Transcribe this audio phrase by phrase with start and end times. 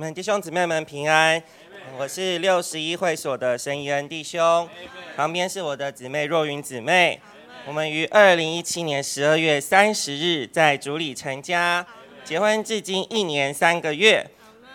[0.00, 1.42] 你们弟兄姊妹们平安，
[1.98, 4.66] 我是六十一会所的神怡恩弟兄，
[5.14, 7.20] 旁边是我的姊妹若云姊妹。
[7.66, 11.86] 我们于二零一七年十二月三十日在主里成家，
[12.24, 14.26] 结婚至今一年三个月。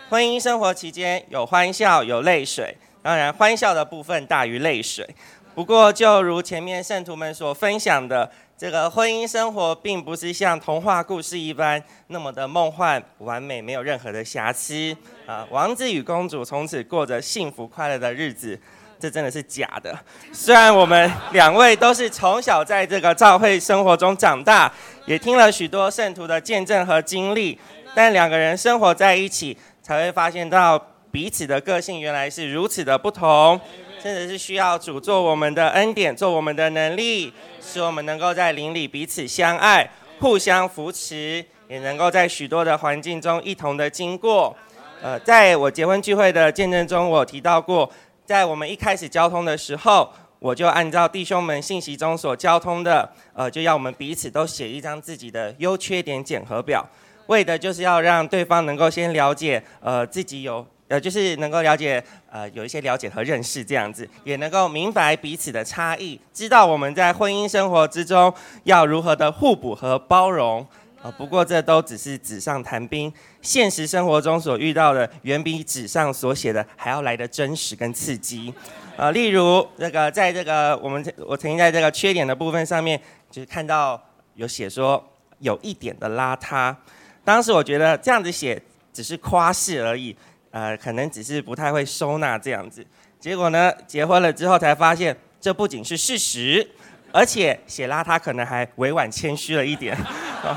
[0.09, 5.09] 婚姻生活期间有欢笑有泪水，当然欢笑的部分大于泪水。
[5.55, 8.31] 不过就如前面圣徒们所分享的。
[8.57, 14.95] 这个婚姻生活并不是像童话故事一般那么的梦幻完美，没有任何的瑕疵
[15.25, 15.45] 啊！
[15.49, 18.57] 王子与公主从此过着幸福快乐的日子，
[18.97, 19.93] 这真的是假的。
[20.31, 24.71] 虽然我们两位都是从小在这个教会生活中长大，
[25.05, 27.59] 也听了许多圣徒的见证和经历，
[27.93, 33.59] 但两个人生活在一起，才会发现到彼此的个性原来是如此的不同。
[34.05, 44.55] 甚至是需要主做我们的恩典，做我们的能力，使我们能够在邻里彼此相爱，互相扶持，也能够在许多的环境中一同的经过。
[45.01, 47.91] 呃，在我结婚聚会的见证中，我提到过，
[48.23, 56.87] 在我们一开始交通的时候，我就按照弟兄们信息中所交通的，呃，就要我们彼此都写一张自己的优缺点检核表，
[57.25, 60.63] 为的就是要让对方能够先了解，呃，自己有。
[60.87, 68.31] 呃，就是能够了解，呃，有一些了解和认识这样子，也能够明白彼此的差异，知道我们在婚姻生活之中
[68.65, 70.65] 要如何的互补和包容。
[71.01, 73.11] 呃，不过这都只是纸上谈兵，
[73.41, 78.51] 现实生活中所遇到的远比纸上所写的还要来的真实跟刺激。
[78.97, 82.99] 呃，例如这个，在这个我们我曾经在这个缺点的部分上面，
[83.29, 83.99] 就是看到
[84.33, 85.03] 有写说
[85.39, 86.75] 有一点的邋遢，
[87.23, 88.59] 当时我觉得这样子写
[88.91, 90.15] 只是夸饰而已。
[90.55, 92.81] 呃，可能只是不太会收纳这样子，
[93.19, 96.65] 结果呢，结婚了之后才发现，这不仅是事实，
[97.11, 99.97] 而且写邋遢可能还委婉谦虚了一点。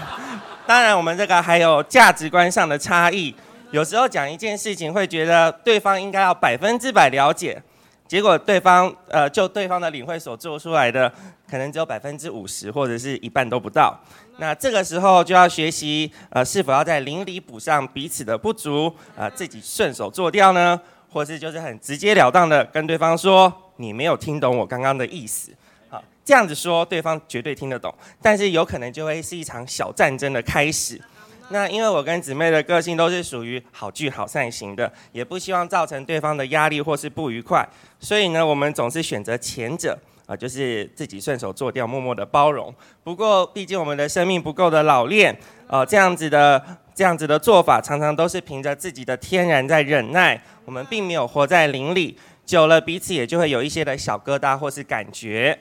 [0.68, 3.34] 当然，我们这个还有价值观上的差异，
[3.72, 7.60] 有时候讲一件事情会觉得对方应该要百分之百了解。
[8.08, 11.12] 结果对方呃，就对方的领会所做出来的，
[11.48, 13.96] 可能只有百分之五十，或者是一半都不到。
[14.38, 20.80] 那这个时候就要学习呃，是否要在邻里补上彼此的不足啊，自己顺手做掉呢？
[21.10, 25.52] 或是就是很直截了当的跟对方说，你没有听懂我刚刚的意思。
[25.90, 31.00] 好，这样子说对方绝对听得懂，但是有可能就会是一场小战争的开始。
[31.50, 37.66] 那因为我跟姊妹的个性都是属于好聚好散型的，也不希望造成对方的压力或是不愉快，
[37.98, 42.72] 所以呢，我们总是选择前者，啊，就是自己顺手做掉，默默的包容。
[43.02, 45.34] 不过，毕竟我们的生命不够的老练，
[45.68, 46.62] 呃，这样子的
[46.94, 55.58] 这样子的做法，常常都是凭着自己的天然在忍耐，我们并没有活在灵里，久了彼此也就会有一些的小疙瘩或是感觉。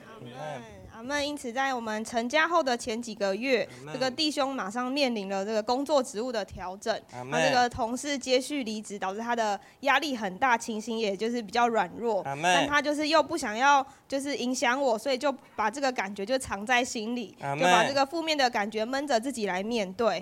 [1.07, 7.01] 那因此，在我们成家后的前几个月，这个弟兄马上面临了这个工作职务的调整，
[7.31, 12.21] 他这个同事接续离职，导致他的压力很大，情形也就是比较软弱。
[12.23, 20.19] 但他就是又不想要，就是影响我，所以就把这个感觉就藏在心里，就把这个负面的感觉闷着自己来面对。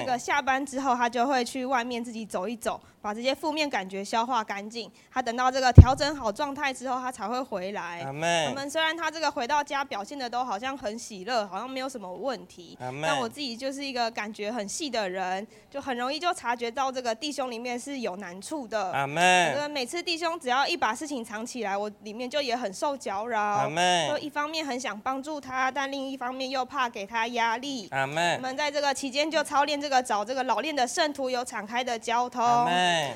[0.00, 2.80] 这个下班之后，他就会去外面自己走一走。
[3.06, 8.02] 把这些负面感觉消化干净，他等到这个调整好状态之后，他才会回来。
[8.04, 8.12] 我
[8.52, 18.90] 们虽然他这个回到家表现的都好像很喜乐，好像没有什么问题，但我自己就是一个感觉很细的人，就很容易就察觉到这个弟兄里面是有难处的。
[18.90, 19.70] 阿门。
[19.70, 23.40] 每次弟兄只要一把事情藏起来，我里面就也很受搅扰。
[23.40, 24.10] 阿门。
[24.10, 27.86] 就一方面很想帮助他，但另一方面又怕给他压力。
[27.92, 28.34] 阿门。
[28.34, 32.42] 我们在这个期间就操练这个找这个老练的圣徒有敞开的交通。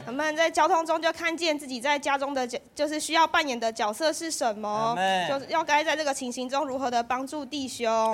[0.06, 4.96] 我们在交通中就看见自己在家中的角，就是需要扮演的角色是什么，
[5.28, 8.12] 就是要该在这个情形中如何的帮助弟兄。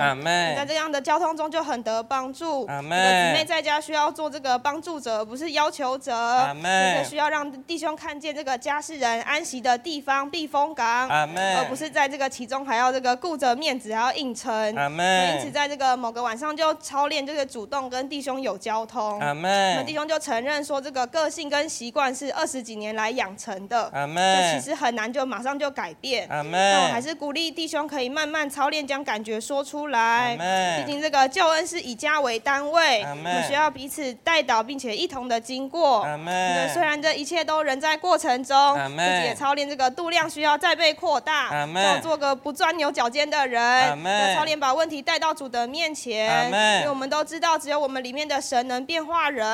[0.56, 2.66] 在这样的交通中就很得帮助。
[2.66, 6.14] 姊妹在家需要做这个帮助者，不是要求者。
[6.56, 14.68] 就是需要让弟兄看见这个家是人安息的地方、避风港，而不是在这个其中还要这个顾着面子，还要硬撑。
[14.68, 19.18] 因此，在这个某个晚上就操练这个主动跟弟兄有交通。
[19.20, 26.26] 我们弟兄就承认说，这个个性跟习惯是二十几年来养成的，就其实很难就马上就改变。
[26.28, 30.36] 那我还是鼓励弟兄可以慢慢操练，将感觉说出来。
[30.78, 36.02] 毕竟这个救恩是以家为单位，我们需要彼此带导，并且一同的经过。
[36.72, 43.56] 虽然这一切都仍在过程中，自己也操练这个度量需要再被扩大，要做个不钻牛角尖的人。
[44.06, 49.46] 要操练把问题带到主的面前，因为我们都知道，只有我们里面的神能变化人。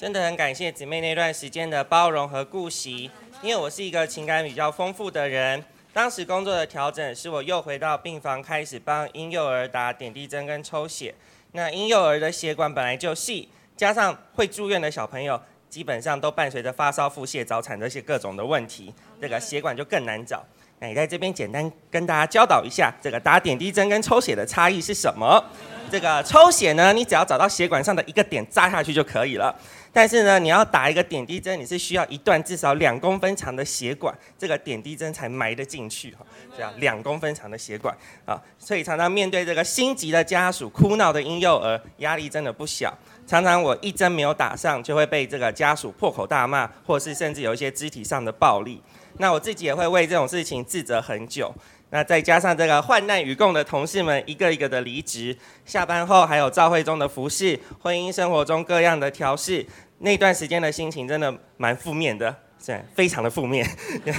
[0.00, 3.10] 真的很感谢姊妹那段时间的包容和顾惜，
[3.42, 5.62] 因为我是一个情感比较丰富的人。
[5.92, 11.14] 当时工作的调整是我又回到病房，开始帮婴幼儿打点滴针跟抽血。
[11.52, 15.38] 那婴幼儿的血管本来就细，加上会住院的小朋友，
[15.68, 20.42] 基本上都伴随着发烧、腹泻、早产这些各种的问题，这个血管就更难找。
[20.78, 25.44] 那你在这边简单跟大家教导一下，这个打点滴针跟抽血的差异是什么？
[25.90, 29.54] 这个抽血呢，你只要找到血管上的一个点扎下去就可以了。
[29.92, 36.24] 但是呢，你要打一个点滴针，你是需要一段至少两公分长的血管，这个点滴针才埋得进去哈。
[36.56, 42.96] 这样两公分长的血管啊，所以常常面对这个心急的家属、哭闹的婴幼儿，压力真的不小。
[43.26, 48.80] 常常我一针没有打上，就会被这个家属破口大骂，或是甚至有一些肢体上的暴力。
[49.18, 51.52] 那我自己也会为这种事情自责很久。
[51.90, 59.66] 那再加上这个患难与共的同事们一个一个的离职，下班后还有召会中的服侍，婚姻生活中各样的调试，
[59.98, 62.34] 那段时间的心情真的蛮负面的，
[62.64, 63.68] 是非常的负面，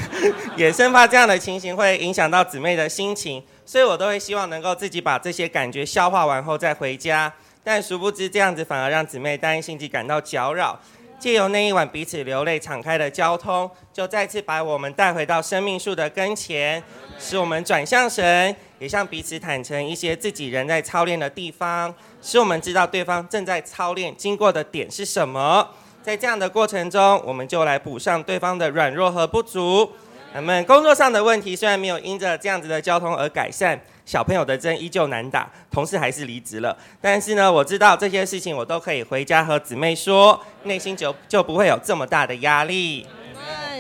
[0.57, 7.33] 也生怕这样的情形会影响到姊妹的心情，所以我都会希望能够自己把这些感觉消化完后再回家，
[7.63, 10.77] 但殊不知这样子反而让姊妹担心及感到搅扰。
[11.21, 16.81] 借由那一晚彼此流泪敞开的交通，就再次把我们带回到生命树的跟前，
[17.19, 25.69] 使我们转向神，也向彼此坦诚一些自己人在操练的地方，使我们知道对方正在操练经过的点是什么。
[26.01, 29.88] 在这样的过程中，我们就来补上对方的软弱和不足。
[30.33, 33.79] 我们工作上的问题虽然没有因着这样子的交通而改善。
[34.12, 36.78] 小朋友的针依旧难打，同事还是离职了。
[37.00, 43.08] 但是呢，我知道这些事情我都可以回家和姊妹说，内心就就不会有这么大的压力。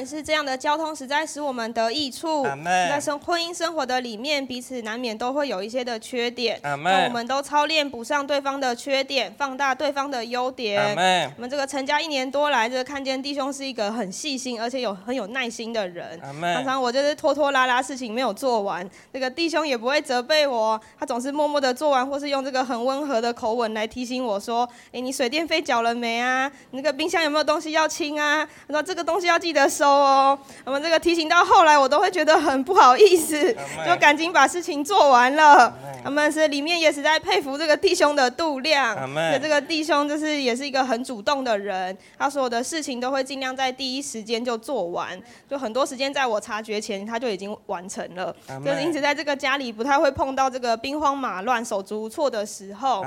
[0.05, 2.43] 是这样的，交通实在使我们得益处。
[2.63, 6.59] 在生婚姻生活的里面，彼此难免都会有一些的缺点。
[6.63, 10.95] 那我们都操练补上对方的缺点，放大对方的优点。
[11.35, 16.19] 我们这个成家一年多来，这个看见弟兄是一个很细心，而且有很有耐心的人。
[16.21, 26.51] 常常我就是拖拖拉拉事情没有做完，这个弟兄也不会责备我，他总是默默的做完，或是用这个很温和的口吻来提醒我说：“哎，你水电费缴了没啊？
[26.71, 28.47] 你那个冰箱有没有东西要清啊？
[28.67, 33.53] 他说这个东西要记得收。”哦，我们这个提醒到后来，我都会觉得很不好意思，
[33.85, 35.73] 就赶紧把事情做完了。
[36.03, 38.95] 他们是里面也是在佩服这个弟兄的度量，
[39.39, 45.19] 这个弟兄就是也是一个很主动的人，他所有的事情都会尽量在第一时间就做完，
[45.49, 53.01] 就很多时间在我察觉前他就已经完成了，就是因此在这个家里不太会碰到这个兵荒马乱、手足无措的时候，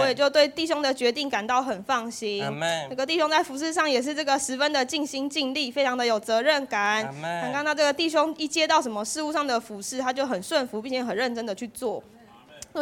[0.00, 2.42] 我也就对弟兄的决定感到很放心。
[2.88, 7.02] 那个弟兄在服饰上也是这个十分的尽心尽力，非常的有责任感。
[7.22, 12.02] 刚刚到这个弟兄一接到什么事物上的服饰，他就很顺服，并且很认真的去做。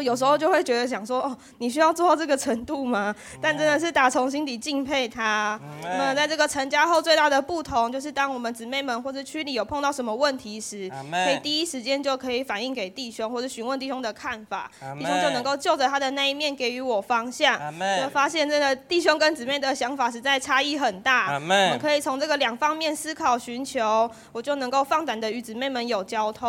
[0.03, 3.15] 有时候就会觉得想说，哦，你需要做到这个程度吗？
[3.41, 5.59] 但真的是打从心底敬佩他。
[5.83, 17.57] 那么在这个成家后最大的不同，就是当我们姊妹们或者区里有碰到什么问题时，可以第一时间就可以反映给弟兄，或者询问弟兄的看法，弟兄就能够就着他的那一面给予我方向。
[18.03, 21.35] 就发现真的弟兄跟姊妹的想法实在差异很大。
[21.35, 26.47] 我们可以从这个两方面思考寻求，我就能够放胆的与姊妹们有交通。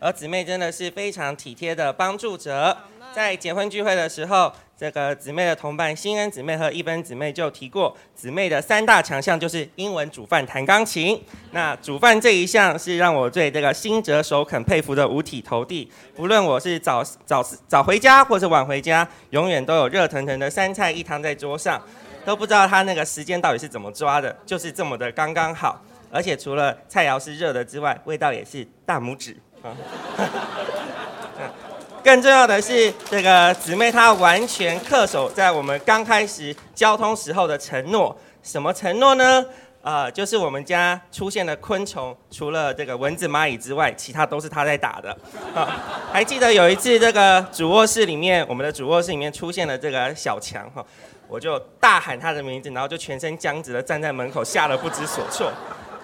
[0.00, 2.74] 而姊妹真的是非常体贴的帮助者，
[3.14, 11.22] 在结婚聚会的时候，这个姊妹的同伴新恩姊妹和一芬姊妹就提过，姊妹的三大强项就是英文、煮饭、弹钢琴。
[11.50, 15.92] 那煮饭这一项是让我对这个心折手肯佩服的五体投地。
[16.16, 21.78] 不论我是早早早回家或是晚回家，永远都有热腾腾的三菜一汤在桌上，
[22.24, 25.84] 都不知道他那个时间到底是怎么抓的，就是这么的刚刚好。
[26.10, 29.36] 而且除了菜肴是热的之外，味道也是大拇指。
[32.02, 38.16] 更重要的是，这个姊妹她完全恪守在我们刚开始交通时候的承诺。
[38.42, 39.44] 什么承诺呢？
[39.82, 45.16] 呃，就是我们家出现的昆虫，除了这个蚊子、蚂蚁之外，其他都是她在打的。
[45.54, 45.68] 啊，
[46.10, 50.84] 还记得有一次，这个主卧室里面，我们的主卧室里面出现了这个小强哈，
[51.28, 55.52] 我就大喊他的名字，然后就全身僵直的站在门口，吓得不知所措。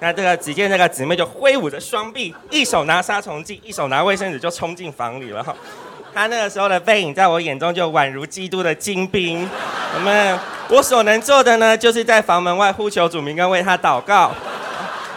[0.00, 5.44] 那这个只见那个姊妹就挥舞着双臂，一手拿杀虫剂，一手拿卫生纸就冲进房里了。
[6.14, 9.48] 她那个时候的背影，在我眼中就宛如基督的精兵。
[9.94, 10.38] 我们
[10.68, 14.32] 我所能做的呢，就是在房门外呼求主名跟为她祷告。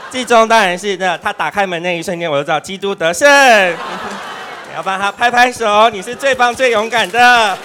[0.09, 3.27] 最终当然是那她打开门那一瞬间，我就知道基督得胜。
[4.75, 7.57] 要帮她拍拍手，你是最棒最勇敢的。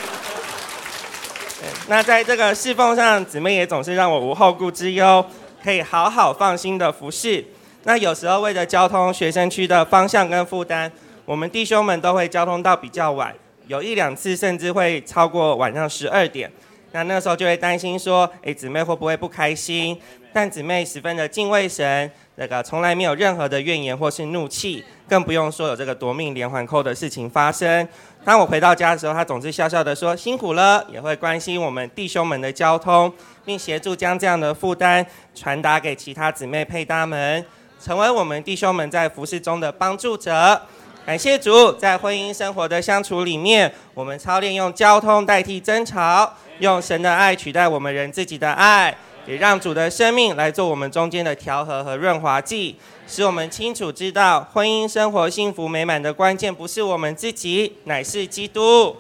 [1.87, 5.25] 那在这个侍奉上，姊妹也总是让我无后顾之忧。
[5.65, 7.43] 可以好好放心的服侍。
[7.85, 10.93] 那有时候为了交通学生区的方向跟负担，
[11.25, 13.35] 我们弟兄们都会交通到比较晚，
[13.67, 16.53] 有一两次甚至会超过晚上十二点。
[16.93, 19.99] 那那时候就会担心说，哎，姊妹会不会不开心？
[20.35, 27.89] 但姊妹十分的敬畏神，那个从来没有任何的怨言或是怒气，更不用说有这个夺命连环扣的事情发生。
[28.25, 33.13] 当我回到家的时候，她总是笑笑的说辛苦了，也会关心我们弟兄们的交通，
[33.45, 37.45] 并协助将这样的负担传达给其他姊妹配搭们，
[37.83, 40.61] 成为我们弟兄们在服饰中的帮助者。
[41.07, 48.97] 感谢主，在婚姻生活的相处里面，我们操练用交通代替争吵，用神的爱取代我们人自己的爱，
[49.27, 58.97] 也让主的生命来做我们中间的调和和润滑剂，使我们清楚知道，婚姻生活幸福美满的关键不是我们自己，乃是基督。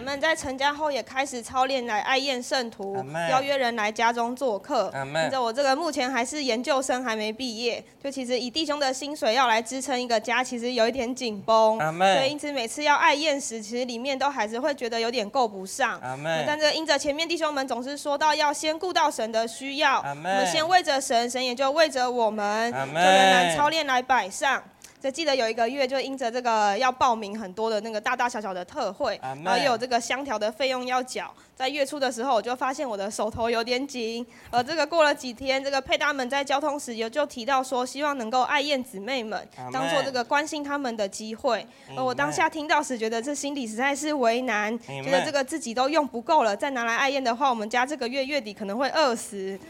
[0.00, 4.90] 我们在成家后也开始操练来爱宴圣徒，邀约人来家中做客。
[5.12, 11.78] 跟着我这个目前还是研究生，还没毕业，就其实以弟兄的薪水要来支撑一个家，其实有一点紧绷。
[11.98, 16.00] 所以因此每次要爱宴时，其实里面都还是会觉得有点够不上。
[16.46, 24.62] 但这因着前面弟兄们总是说到要先顾到神的需要，我们先为着神，神也就为着我们，就仍然操练来摆上。
[25.00, 31.34] 就记得有一个月，就因着这个要报名很多的那个大大小小的特会，然后也有这个香条的费用要缴。
[31.60, 34.26] 在月初的时候，我就发现我的手头有点紧。
[34.48, 41.66] 呃，这个过了几天，这个佩搭们在交通时也就提到说，希望能够爱燕姊妹们，当做这个关心他们的机会。
[41.94, 44.74] 而我当下听到时，觉得这心里实在是为难，
[45.04, 49.58] 觉得这个自己都用不够了，再拿来爱燕的话，我们家这个月月底可能会饿死。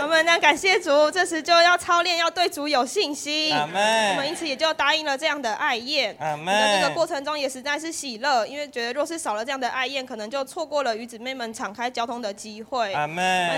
[0.00, 3.52] 我们呢感谢主，这时就要操练，要对主有信心。
[3.52, 6.16] 我们因此也就答应了这样的爱宴。
[6.16, 12.92] 在这个过程中也实在是喜乐，因为觉得若是少了这样的爱宴，可能就错过了与姊妹们敞开交通的机会。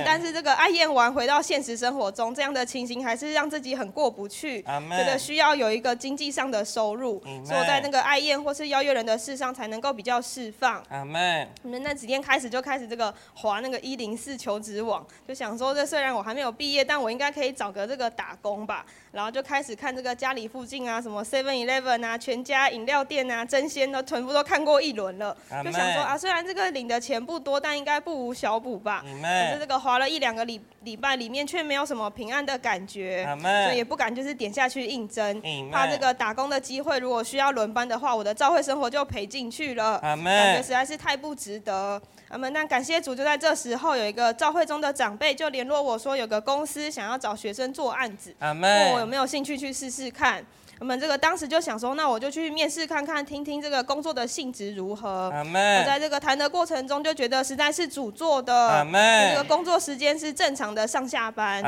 [0.05, 4.63] 但是这个爱宴完回到现实生活中，这样的情形还是让自己很过不去。
[4.63, 10.83] 觉得需要有一个经济上的收入，所以在那个爱宴或是邀约人的事上才能够比较释放。
[10.91, 18.85] 我们那几天开始就开始这个划那个一零四求职网，就想说这虽然我还没有毕业，但我应该可以找个这个打工吧。
[19.11, 25.35] 然后就开始看这个家里附近啊，什么 Seven Eleven 啊、全家饮料店啊、真鲜的，全部都看过一轮了。
[25.65, 29.03] 就想说啊，虽然这个领的钱不多，但应该不无小补吧。
[29.03, 33.27] 可是这个划了一两个礼礼拜，里面却没有什么平安的感觉，
[33.65, 42.01] 所以也不敢就是点下去应征，怕这个打工的机会如果需要轮班的话，我的教会生活就赔进去了，感觉实在是太不值得。
[42.29, 42.53] 阿门。
[42.53, 50.45] 那感谢主，就在这时候，有一个教会中的长辈就联络我说，有个公司想要找学生做案子，问我有没有兴趣去试试看。
[50.81, 55.29] 我们这个当时就想说，那我就去面试看看，听听这个工作的性质如何。
[55.29, 61.63] 我在这个谈的过程中就觉得实在是主做的，这个工作时间是正常的上下班，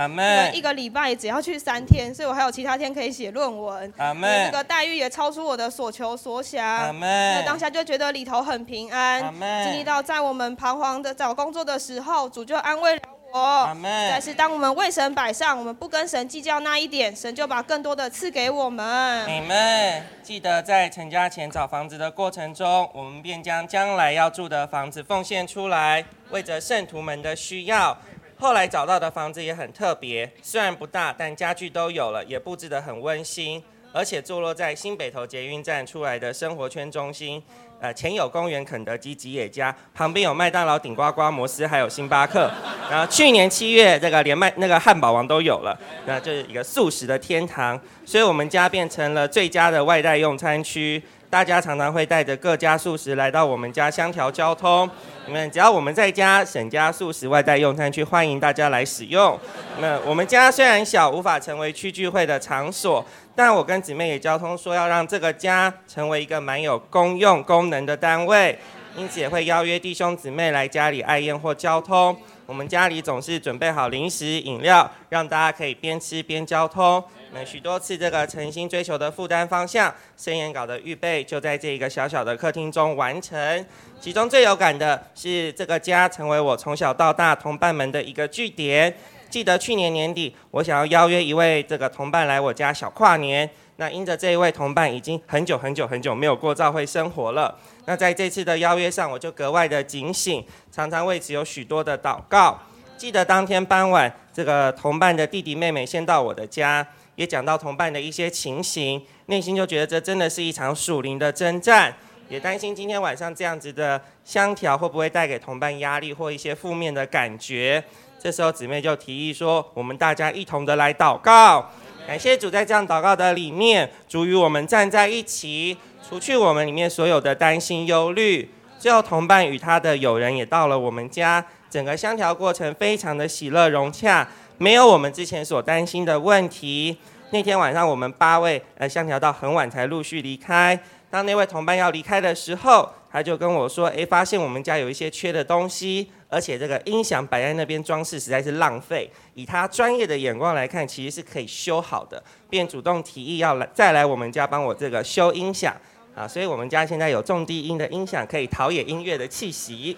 [0.55, 3.93] 一个礼拜只要去三天，所以我还有其他天可以写论文。
[3.97, 6.99] 这个待遇也超出我的所求所想。
[7.01, 9.21] 那当下就觉得里头很平安，
[9.65, 13.03] 经历到在我们彷徨的找工作的时候，主就安慰了。
[13.33, 19.29] 我，但是当我们为神摆上，我们不跟神计较那一点，神就把更多的赐给我们。
[19.29, 27.97] 你们记得在成家前找房子的过程中，我们便将将来要住的房子奉献出来，为着圣徒们的需要。
[28.39, 37.43] 后来找到的房子也很特别，虽然不大，但家具都有了，也布置得很温馨，而且坐落在新北投捷运站出来的生活圈中心。
[37.81, 42.51] 呃，前有公园、肯德基、吉野家，旁边有麦当劳、顶呱呱、摩斯，还有星巴克。
[42.91, 47.81] 然后去年七月，这个连麦那个汉堡王都有了，那就是一个素食的天堂。
[48.05, 54.87] 所以我们家变成了最佳的外带用餐区，大家常常会带着各家素食来到我们家相调交通。
[55.27, 59.39] 你们只要我们在家沈家素食外带用餐区，欢迎大家来使用。
[59.81, 63.03] 那我们家虽然小，无法成为区聚会的场所。
[63.43, 68.59] 但我跟姊妹也交通说，要让这个家成为一个蛮有公用功能的单位，
[68.95, 72.15] 因此也会邀约弟兄姊妹来家里爱宴或交通。
[72.45, 77.03] 我们家里总是准备好零食饮料，让大家可以边吃边交通。
[77.33, 83.67] 那许多次这个诚心追求的负担方向，宣言稿的预备就在这一个小小的客厅中完成。
[83.99, 88.95] 其中最有感的是，这个家成为我从小到大同伴们的一个据点。
[89.31, 93.49] 记得去年年底，我想要邀约一位这个同伴来我家小跨年。
[93.77, 102.59] 那因着这一位同伴已经很久很久很久没有过教会生活了，那在这次的邀约上，我就格外的警醒，常常为此有许多的祷告。
[102.99, 111.95] 记得当天傍晚，这个同伴的弟弟妹妹先到我的家，也讲到同伴的一些情形，内心就觉得这真的是一场属灵的征战，
[112.29, 117.83] 也担心今天晚上这样子的相调会不会带给同伴压力或一些负面的感觉。
[118.23, 121.71] 这时候姊妹就提议说：“我们大家一同的来祷告，
[122.07, 125.75] 感谢主在这样祷告的里面，主与我们站在一起，
[126.07, 136.99] 除去我们里面所有的担心忧虑，最后同伴与他的友人也到了我们家，整个相调过程非常的喜乐融洽，没有我们之前所担心的问题。
[137.31, 140.79] 那天晚上我们八位呃相调到很晚才陆续离开。
[141.09, 149.11] 当那位同伴要离开的时候，他就跟我说：“诶，发现我们家有一些缺的东西，而且这个音响摆在那边装饰实在是浪费。
[149.35, 155.75] 以他专业的眼光来看，其实是可以修好的，便主动提议要来再来我们家帮我这个修音响
[156.15, 156.27] 啊。
[156.27, 159.97] 所以我们家现在有重低音的音响，可以陶冶音乐的气息。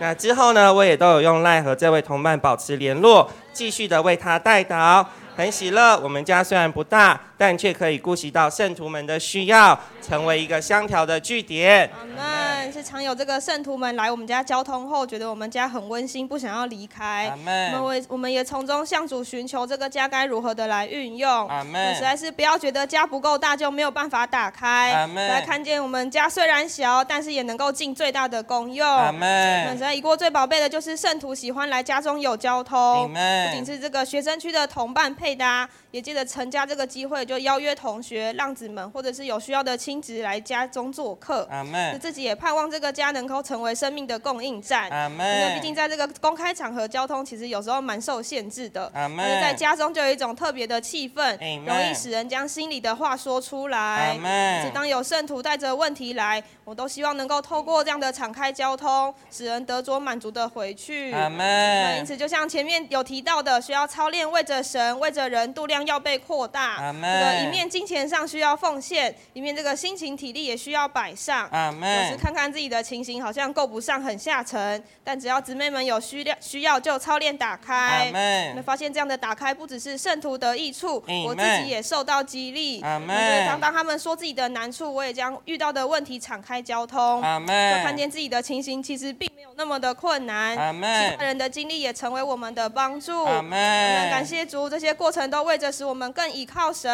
[0.00, 11.90] 那之后呢，我也都有用赖和这位同伴保持联络，继续的为他代导。”很喜乐，我们家虽然不大，但却可以顾及到圣徒们的需要，成为一个香调的据点。
[12.00, 17.32] 我们是常有这个圣徒们来我们家交通后，觉得我们家很温馨，不想要离开。
[17.32, 21.50] 我们为我们也从中向主寻求这个家该如何的来运用。
[21.96, 25.08] 实在是不要觉得家不够大就没有办法打开。
[25.16, 28.88] 来看见我们家虽然小，但是也能够尽最大的功用。
[28.88, 29.72] 阿门。
[29.72, 33.08] 实在一过最宝贝的就是圣徒喜欢来家中有交通。
[33.12, 35.12] 不仅是这个学生区的同伴。
[35.23, 41.46] 配搭，也借着成家这个机会，就邀约同学、浪子们，或者是有需要的亲子来家中做客。
[41.48, 41.96] 阿门。
[42.00, 44.90] 自己也盼望这个家能够成为生命的供应站。
[44.90, 45.24] 阿门。
[45.24, 48.90] 因为毕竟在这个公开场合，交通其实有时候蛮受限制的。
[48.92, 49.24] 阿门。
[49.40, 53.78] 在家中就有一种特别的气氛，容易使人将心里的话说出来。
[53.78, 54.72] 阿门。
[54.74, 61.12] 当有圣徒带着问题来，我都希望能够透过这样的敞开交通，使人得着满足的回去。
[61.12, 61.98] 阿门。
[62.00, 65.14] 因此，就像前面有提到的，需要操练为着神为。
[65.14, 71.44] 着人度量要被扩大，这个一面金钱上需要奉献，一面这个心情体力也需要摆上。
[71.52, 74.82] 有时看看自己的情形，好像够不上，很下沉。
[75.04, 78.10] 但只要姊妹们有需要，需要就操练打开。
[78.54, 82.80] 会发现这样的打开不只是圣徒得益处，我自己也受到激励。
[82.80, 87.20] 当当他们说自己的难处，我也将遇到的问题敞开交通。
[87.20, 90.56] 就看见自己的情形其实并没有那么的困难。
[90.74, 93.26] 其他人的经历也成为我们的帮助。
[93.26, 94.94] 感谢主这些。
[94.94, 96.92] 过程都为着使我们更倚靠神，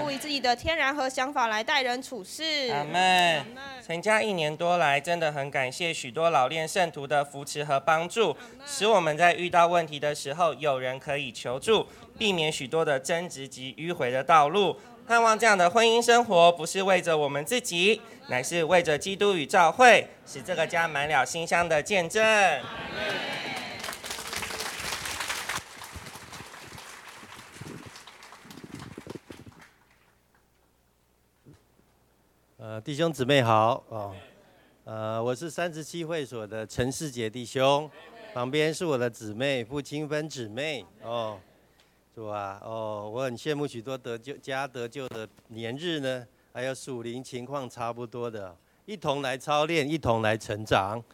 [0.00, 2.70] 不以自己的天然和想法来待人处事。
[2.72, 3.44] 阿门。
[3.84, 14.76] 成家一年多来，真的很感谢许多老练圣徒的扶持和帮助，使我们在遇到问题的时候有人可以求助，避免许多的争执及迂回的道路。
[15.08, 22.22] 盼望这样的婚姻生活不是为着我们自己，乃是为着基督与教会，使这个家满了馨香的见证。
[32.66, 34.14] 呃，弟兄姊妹好哦，
[34.84, 37.90] 呃，我是三十七会所的陈世杰弟兄，
[38.32, 41.38] 旁边是我的姊妹傅清芬姊妹哦，
[42.14, 51.04] 主啊哦，我很羡慕许多得救家得救的年日呢，还有属灵情况差不多的，一同来操练，一同来成长。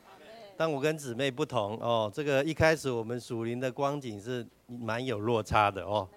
[0.57, 6.09] 但我跟姊妹不同哦，这个一开始我们属灵的光景是蛮有落差的哦。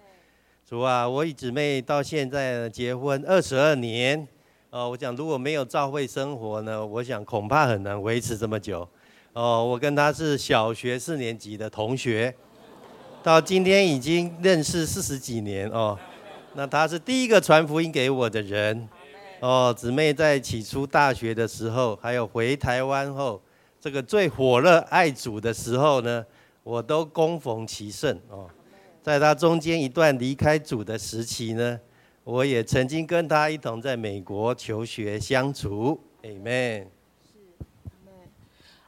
[0.64, 4.28] 主啊，我与姊妹到现在结婚二十二年。
[4.74, 8.86] 哦，我想如果没有教会生活呢，我想恐怕很难维持这么久。
[9.32, 12.34] 哦，我跟他是小学四年级的同学，
[13.22, 15.96] 到今天已经认识四十几年哦。
[16.54, 18.88] 那他是第一个传福音给我的人。
[19.38, 23.40] 哦，姊妹在起初大学的时候，还有回台湾后，
[23.80, 26.26] 这个最火热爱主的时候呢，
[26.64, 28.50] 我都恭逢其盛哦。
[29.04, 31.78] 在他中间一段离开主的时期呢。
[32.24, 36.86] 我也曾经跟他一同在美国求学相处，Amen。
[37.22, 37.38] 是。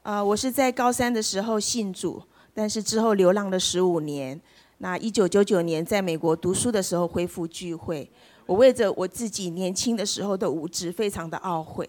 [0.02, 2.22] 啊，我是在高三的时候信主，
[2.54, 4.40] 但是之后流浪了十五年。
[4.78, 8.10] 那一九九九年在美国读书的时候恢复聚会，
[8.46, 11.86] 我为着我自己年轻的时候的无知，非常的懊悔。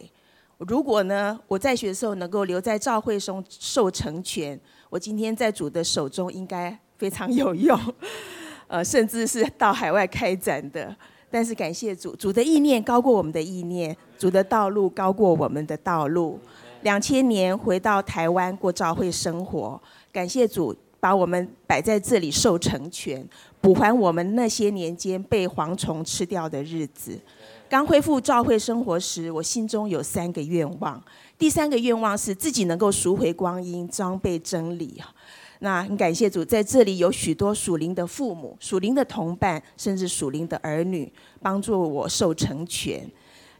[0.57, 7.79] 如果呢，我在学的时候能够留在教会中受成全，我今天在主的手中应该非常有用，
[8.67, 10.93] 呃，甚至是到海外开展的。
[11.29, 16.39] 但是感谢主，主的意念高过我们的意念，主的道路高过我们的道路。
[16.83, 23.27] 两千年回到台湾过教会生活，感谢主把我们摆在这里受成全，
[23.59, 27.19] 补还我们那些年间被蝗虫吃掉的日子。
[27.67, 31.03] 刚恢复教会生活时，我心中有三个愿望。
[31.37, 35.01] 第三个愿望是自己能够赎回光阴，装备真理。
[35.59, 43.09] 那很感谢主，在这里有许多属灵的父母、属灵的同伴，甚至属灵的儿女，帮助我受成全。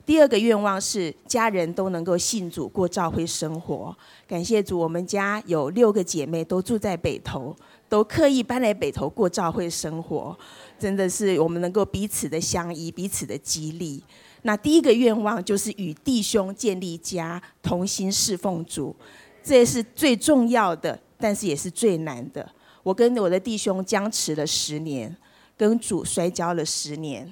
[0.05, 3.93] 第二个愿望是家人都能够信主，过教会生活。
[4.25, 7.53] 感谢主，我们家有六个姐妹都住在北投，
[7.89, 10.38] 都刻意搬来北投过教会生活，
[10.79, 14.01] 真的是我们能够彼此的相依，彼此的激励。
[14.43, 18.95] 那第一个愿望就是与弟兄建立家，同心侍奉主，
[19.43, 22.47] 这也是最重要的，但是也是最难的。
[22.84, 25.15] 我跟我的弟兄僵持了十年，
[25.58, 27.30] 跟主摔跤了十年。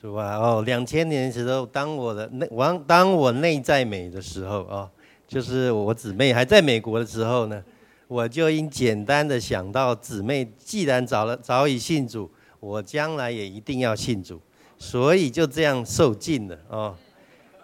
[0.00, 4.90] 主啊，哦，两千年的时候，当我的内，我当我内在美的时候啊，
[5.28, 7.62] 就是我姊妹还在美国的时候呢，
[8.08, 14.40] 我就应简单的想到，姊妹既然早了早已信主，我将来也一定要信主，
[14.78, 16.96] 所以就这样受尽了哦。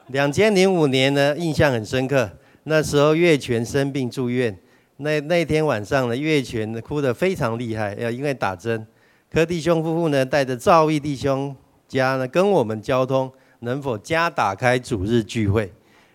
[0.08, 2.30] 两千零五年呢，印象很深刻，
[2.68, 4.56] 那时候月泉生病住院，
[4.96, 8.84] 那那天晚上呢，月泉哭得非常厉害，要因为打针，
[9.32, 11.54] 柯弟兄夫妇呢带着赵义弟兄。
[11.88, 15.72] 家呢，跟我们交通能否加打开主日聚会？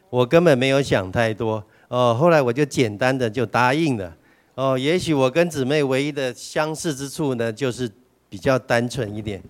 [0.10, 2.14] 我根本没有想太多哦。
[2.14, 4.14] 后来我就简单的就答应了
[4.56, 4.78] 哦。
[4.78, 7.90] 也许我跟姊妹唯一的相似之处呢，就是
[8.30, 9.42] 比较单纯一点。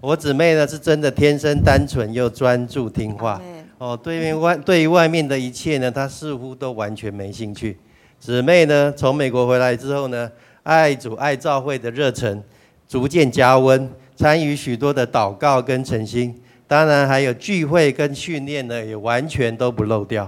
[0.00, 3.38] 我姊妹呢是真的天生单纯又专注听话
[3.78, 3.98] 哦。
[4.00, 7.76] 对面外对于外面的一切呢，他似乎都完全没兴趣。
[8.18, 10.30] 姊妹呢从美国回来之后呢，
[10.62, 12.42] 爱主爱教会的热忱
[12.88, 13.90] 逐渐加温。
[14.18, 16.34] 参与许多的祷告跟诚心，
[16.66, 20.26] 当然还有聚会跟训练呢，也完全都不漏掉。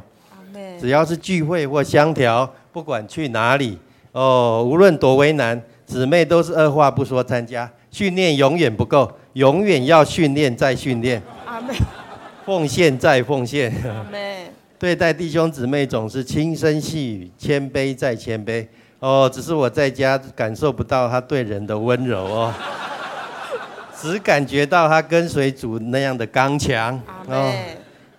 [0.79, 3.79] 只要是聚会或相调，不管去哪里，
[4.13, 7.67] 哦，无论多为难，姊妹都是二话不说参加。
[7.91, 11.23] 训练永远不够，永远要训练再训练。
[11.47, 11.73] 阿妹，
[12.49, 13.71] 奉献再奉献。
[14.81, 18.67] 对待弟兄姊妹总是轻声细语，谦卑再谦卑。
[19.01, 22.55] 哦，只是我在家感受不到他对人的温柔哦。
[24.01, 27.53] 只感觉到他跟随主那样的刚强哦，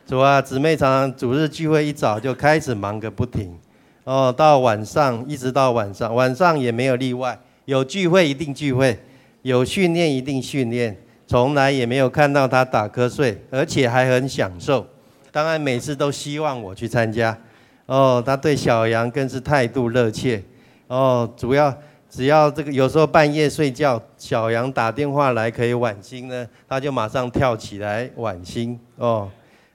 [0.05, 3.57] 主啊，姊妹常常主日聚会一早就开始忙个不停，
[4.03, 8.99] 哦，到晚上一直到晚上，晚上也没有例外，有聚会一定聚会，
[9.41, 10.95] 有训练一定训练，
[11.29, 14.83] 从来也没有看到他打瞌睡，而且还很享受。
[15.31, 17.37] 当然每次都希望我去参加，
[17.85, 20.43] 哦，他对小杨更是态度热切，
[20.87, 21.71] 哦，主要。
[22.09, 29.29] 只要这个有时候半夜睡觉，小杨打电话来可以晚星呢，他就马上跳起来晚星哦。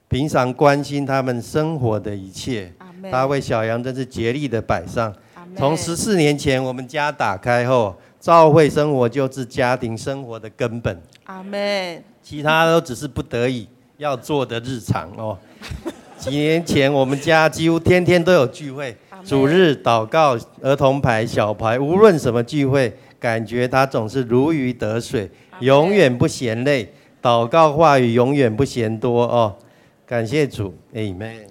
[0.09, 2.73] 平常关心他们生活的一切，
[3.09, 5.15] 他为小杨真是竭力的摆上。
[5.55, 11.01] 从十四年前我们家打开后，教会生活就是家庭生活的根本。
[11.25, 12.03] 阿门。
[12.23, 15.37] 其他都只是不得已要做的日常哦。
[16.17, 18.95] 几年前我们家几乎天天都有聚会。
[19.23, 25.29] 主日祷告、儿童牌、小牌，无论什么聚会，感觉他总是如鱼得水，
[25.61, 26.93] 永远不嫌累。
[27.21, 29.55] 祷告话语永远不嫌多哦。
[30.05, 31.47] 感谢主，Amen。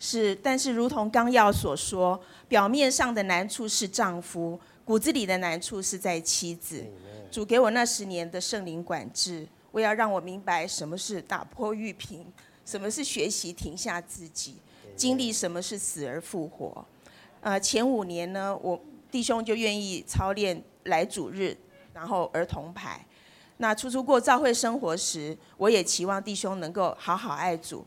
[0.00, 6.82] 是，但是如同纲要所说，表面上的难处是丈夫，骨子里的难处是在妻子。
[7.30, 12.24] 主给我那十年的圣灵管制，我要让我明白什么是打破玉瓶。
[12.64, 14.54] 什么是学习停下自己，
[14.96, 16.82] 经历什么是死而复活？
[17.42, 21.54] 呃，前五年呢，我弟兄就愿意操练来主日，
[21.92, 23.04] 然后儿童牌。
[23.58, 27.84] 那初初过教会生活时，我也期望弟兄能够好好爱主，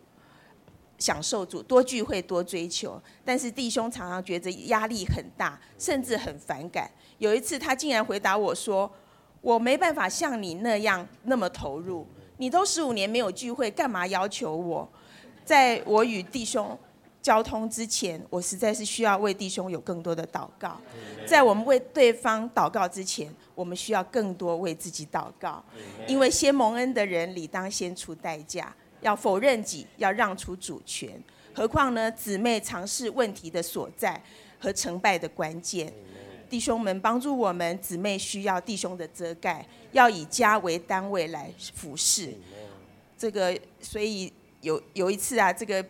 [1.01, 3.01] 享受主，多聚会，多追求。
[3.25, 6.89] 但是弟兄常常觉得压力很大，甚至很反感。
[7.17, 8.89] 有一次，他竟然回答我说
[9.41, 14.87] ：“我没办法像你那样那么投入。”你都十五年没有聚会，干嘛要求我？
[15.43, 16.77] 在我与弟兄
[17.21, 20.79] 交通之前，我实在是需要为弟兄有更多的祷告。
[21.27, 25.63] 在我们为对方祷告之前，我们需要更多为自己祷告。
[26.07, 31.21] 因为先蒙恩的人，理当先出代价，要否认己，要让出主权。
[31.53, 32.09] 何况呢？
[32.11, 34.21] 姊妹尝试问题的所在
[34.57, 35.91] 和成败的关键。
[36.49, 42.33] 弟兄们帮助我们，姊妹需要弟兄的遮盖，要以家为单位来服侍。
[43.17, 45.85] 这个，所以有有一次啊，这个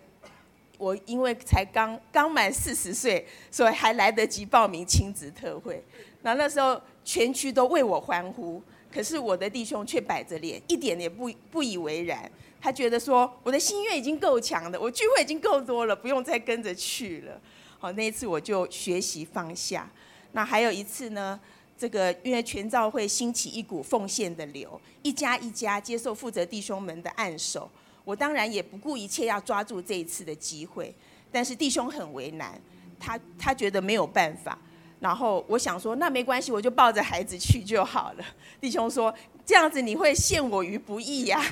[0.78, 5.84] 我因为才刚刚满四十岁，所以还来得及报名亲子特会。
[6.24, 12.32] 那那时候全区都为我欢呼，可是我的弟兄却摆着脸，一点也不不以为然。
[12.62, 17.42] 他觉得说，我的心愿已经够强的，我聚会已经够多了，不用再跟着去了。
[17.80, 19.90] 好，那一次我就学习放下。
[20.34, 21.40] 那还有一次呢，
[21.76, 27.68] 这个因为全教会兴起一股奉献的流，一家一家接受负责弟兄们的按手，
[28.06, 30.94] 我当然也不顾一切要抓住这一次的机会，
[31.32, 32.62] 但是弟兄很为难，
[33.00, 34.56] 他他觉得没有办法，
[35.00, 38.26] 然后我想说那没关系，我就抱着孩子去就好了。
[38.62, 39.12] 弟兄说
[39.52, 41.44] 这样子你会陷我于不义呀。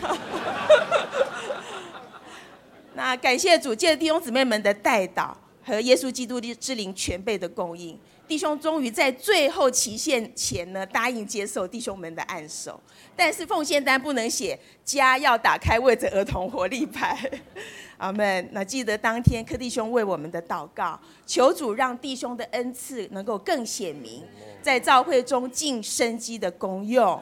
[2.95, 5.35] 那感谢主，借弟兄姊妹们的带导。
[5.65, 7.99] 和耶稣基督的之灵全备的供应。
[8.29, 12.79] 弟兄终于在最后期限前呢，答应接受弟兄们的按手，
[13.15, 17.17] 但是奉献单不能写家要打开为着儿童活力牌。
[17.97, 18.47] 阿门。
[18.51, 24.23] 那记得当天柯弟兄为我们的祷告，求主让弟兄的恩赐能够更显明，
[24.61, 27.19] 在教会中尽生机的功用。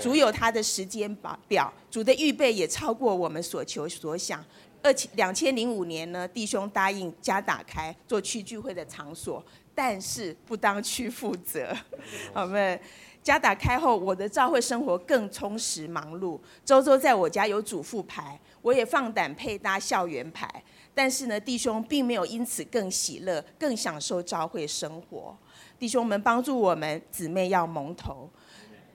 [0.00, 1.12] 主有他的时间
[1.48, 4.42] 表，主的预备也超过我们所求所想。
[4.84, 9.44] 二千两千零五年呢，弟兄答应家打开做区聚会的场所。
[9.74, 11.74] 但是不当去负责，
[12.32, 12.78] 好们
[13.22, 16.38] 家打开后，我的教会生活更充实忙碌。
[16.64, 20.62] 周周在我家有主妇牌，我也放胆配搭校园牌。
[20.94, 25.36] 但是呢，弟兄并没有因此更喜乐、更享受教会生活。
[25.76, 28.30] 弟兄们帮助我们姊妹要蒙头。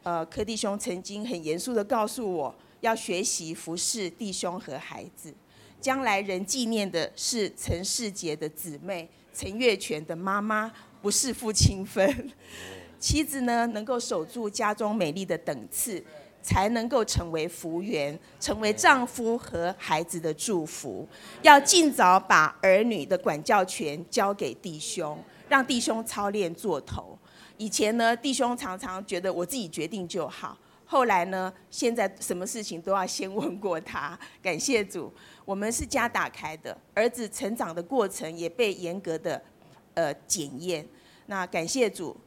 [0.04, 5.34] 呃，柯弟兄曾经很严肃的告诉我，要学习服侍弟兄和孩子。
[5.82, 9.10] 将来人纪念的是陈世杰的姊妹。
[9.34, 12.32] 陈月泉的妈妈不是父亲分，
[13.00, 16.04] 妻子呢能够守住家中美丽的等次，
[16.42, 21.08] 才能够成为福缘，成为丈夫和孩子的祝福。
[21.42, 27.18] 要尽早把儿女的管教权交给弟兄，让弟兄操练做头。
[27.58, 30.58] 以前呢，弟兄常常觉得我自己决定就好，
[30.92, 34.18] 后来呢，现在什么事情都要先问过他。
[34.42, 35.14] 感谢主。
[35.46, 39.40] 我们是家打开的，儿子成长的过程也被严格的
[39.94, 40.84] 呃检验。
[41.28, 42.18] 那感谢主，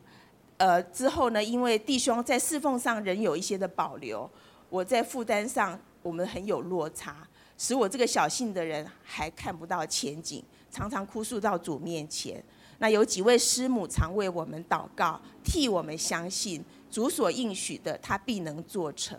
[0.58, 4.30] 呃之后呢，因为弟兄在侍奉上仍有一些的保留，
[4.70, 7.26] 我在负担上我们很有落差，
[7.58, 12.40] 使我这个小信的人还看不到前景，常常哭诉到主面前。
[12.78, 19.18] 那有几位师母常为我们祷告，替我们相信主所应许的，他必能做成。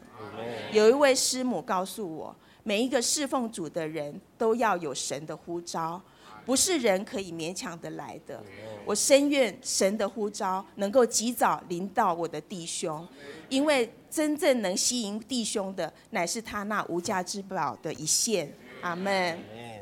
[0.72, 2.34] 有一位师母告诉我。
[2.66, 6.02] 每一个侍奉主的人都要有神的呼召，
[6.46, 8.42] 不是人可以勉强的来的。
[8.86, 13.06] 我深愿神的呼召能够及早临到我的弟兄，
[13.50, 18.50] 因为真正能吸引弟兄的，乃是他那无价之宝的一线。
[18.80, 19.38] 阿门。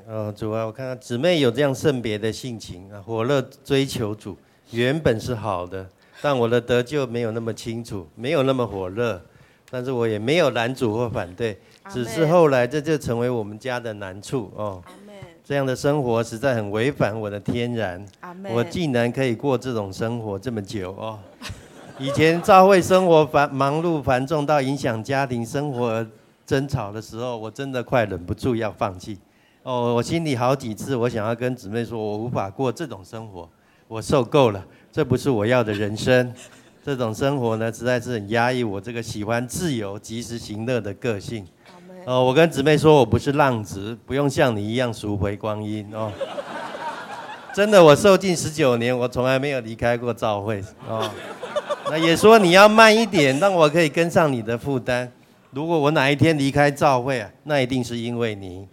[0.07, 4.35] 哦，主啊，我看到姊妹有这样圣别的性情啊，火热追求主，
[4.71, 5.87] 原本是好的，
[6.21, 9.21] 但我的得救没有那么清楚，没有那么火热，
[9.69, 11.59] 但是我也没有拦阻或反对。
[11.89, 14.81] 只是后来这就成为我们家的难处哦。
[15.43, 18.05] 这样的生活实在很违反我的天然。
[18.53, 21.19] 我竟然可以过这种生活这么久哦。
[21.97, 26.05] 以前教会生活繁忙碌繁重到影响家庭生活
[26.45, 29.17] 争吵的时候，我真的快忍不住要放弃。
[29.63, 33.47] 哦，我心里好几次我想要跟姊妹说，我无法过这种生活，
[33.87, 36.33] 我受够了，这不是我要的人生。
[36.83, 41.45] 这种生活呢，实在是很压抑我这个喜欢自由、及时行乐的个性。
[42.05, 46.11] 哦，我跟姊妹说，我不是浪子，不用像你一样赎回光阴哦。
[47.53, 51.07] 真的，我受尽十九年，我从来没有离开过教会哦。
[51.89, 55.11] 那也说你要慢一点，让我可以跟上你的负担。
[55.51, 58.67] 如果我哪一天离开教会啊，那一定是因为你，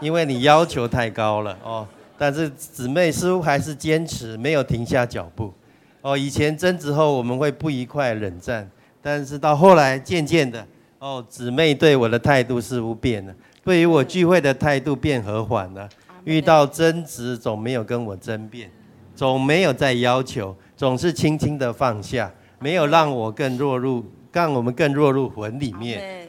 [0.00, 1.86] 因为你要求太高了哦。
[2.18, 5.54] 但是姊妹似乎还是坚持，没有停下脚步。
[6.02, 8.68] 哦，以前争执后我们会不愉快冷战，
[9.00, 10.66] 但是到后来渐渐的。
[10.98, 15.88] 哦，姊妹对我的态度似乎变了，对于我聚会的态度变和缓了。
[16.24, 18.68] 遇到争执总没有跟我争辩，
[19.14, 26.28] 总没有再要求，总是轻轻的放下，没有让我更落入，让我们更落入魂里面。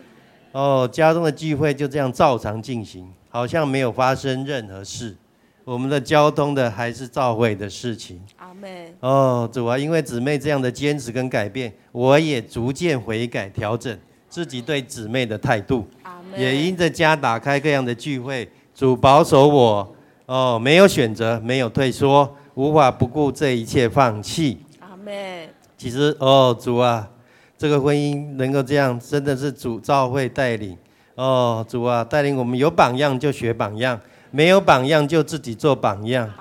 [0.52, 5.16] 哦，家中的聚会就这样照常进行，好像没有发生任何事。
[5.70, 8.20] 我们的交通的还是召会的事情。
[8.38, 8.92] 阿妹。
[9.02, 13.96] 哦，主啊，因为姊妹这样的坚持跟改变，我也逐渐悔改调整。
[14.28, 24.58] 自己对姊妹的态度，阿也因着家打开各样的聚会，主保守我，哦，没有选择，没有退缩，无法不顾这一切放弃。
[24.80, 27.08] 阿妹，其实哦，主啊，
[27.60, 30.76] 这个婚姻能够这样，真的是主召会带领。
[31.14, 34.00] 哦，主啊，带领我们有榜样就学榜样，
[34.32, 36.32] 没有榜样就自己做榜样。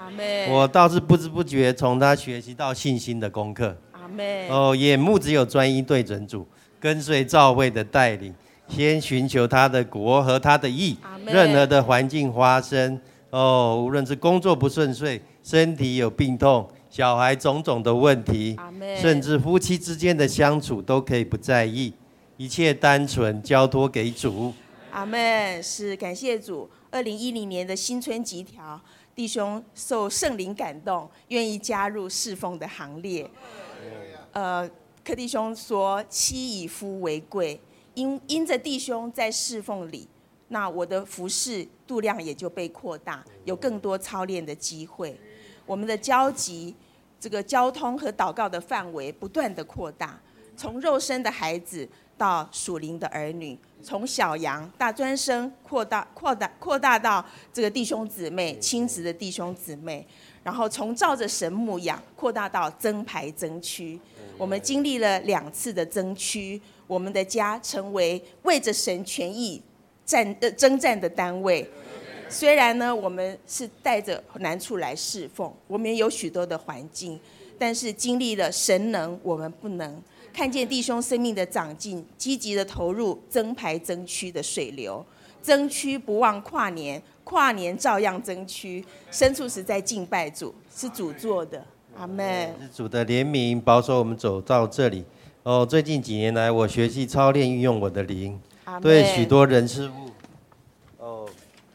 [0.51, 3.77] 我倒是不知不觉从他学习到信心的功课。
[4.49, 6.47] 哦，眼目只有专一对准主。
[6.81, 8.33] 跟随赵会的带领，
[8.69, 10.97] 先寻求他的国和他的意。
[11.27, 18.57] 任何的环境发生，哦，无论是工作不顺遂、身体有病痛、小孩种种的问题，
[18.97, 21.93] 甚至夫妻之间的相处，都可以不在意，
[22.37, 24.55] 一切单纯交托给主。
[24.93, 25.61] 阿门。
[25.61, 26.71] 是感谢主。
[26.91, 28.81] 二零一零年的新春集条，
[29.15, 33.31] 弟兄受圣灵感动，愿意加入侍奉的行列。
[34.33, 34.69] 呃。
[35.05, 37.59] 柯弟兄说：“妻以夫为贵，
[37.95, 40.07] 因因着弟兄在侍奉里，
[40.49, 45.19] 那我的服饰度量也就被扩大，有更多操练的机会。
[45.65, 46.77] 我们的交集，
[47.19, 50.21] 这个交通和祷告的范围不断的扩大，
[50.55, 60.05] 从肉身的孩子到属灵的儿女，从小羊、大专生扩大、扩大、扩大到这个弟兄姊妹、亲子的弟兄姊妹，
[60.43, 63.99] 然后从照着神牧养扩大到增排增区。
[64.37, 69.63] 我们经历了两次的增区，我们的家成为为着神权益
[70.05, 71.69] 战呃征战的单位。
[72.29, 77.19] 虽然呢，我们是带着难处来侍奉，我们有许多的环境，
[77.59, 80.03] 但是经历了神能，我们不能
[80.39, 85.05] 看见弟兄生命的长进，积极的投入增排增区的水流，
[85.43, 91.61] 增区不忘跨年，跨年照样增区，深处实在敬拜主，是主做的，
[91.97, 92.55] 阿门。
[92.63, 95.05] 是主的怜悯保守我们走到这里。
[95.43, 98.41] 哦，最近几年来，我学习操练运用我的灵，
[98.81, 100.09] 对许多人事物。
[100.99, 101.29] 哦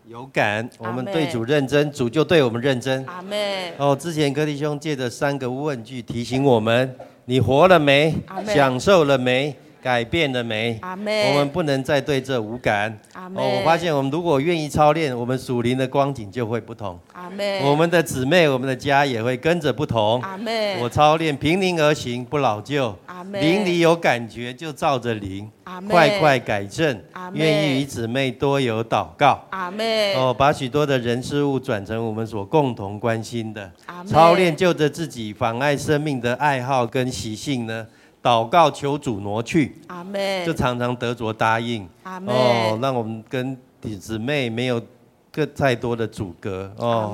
[0.08, 3.06] 有感，我们对主认真，主就对我们认真。
[3.08, 3.74] 阿妹。
[3.78, 8.14] 哦，之前柯弟兄借着三个问句提醒我们：你活了没？
[8.54, 9.56] 享受了没？
[9.84, 10.80] 改变了没？
[10.82, 12.98] 我们不能再对这无感。
[13.14, 16.98] 哦，我发现我们如果愿意操练，我们属灵的光景就会不同。
[17.12, 20.22] 阿妹我们的姊妹，我们的家也会跟着不同。
[20.22, 22.98] 阿妹我操练平灵而行，不老旧。
[23.34, 26.98] 灵里有感觉，就照着灵，阿快快改正。
[27.34, 29.44] 愿意与姊妹多有祷告。
[29.50, 33.70] 阿妹哦，把许多的人事物转成我们所共同关心的。
[33.88, 37.86] 阿操练就着自己妨碍生命的爱好跟习性呢？
[38.24, 44.82] 祷告求主挪去，阿妹就常常得着答应，阿妹哦，让我们跟弟姊妹没有
[45.30, 47.14] 更太多的阻隔哦，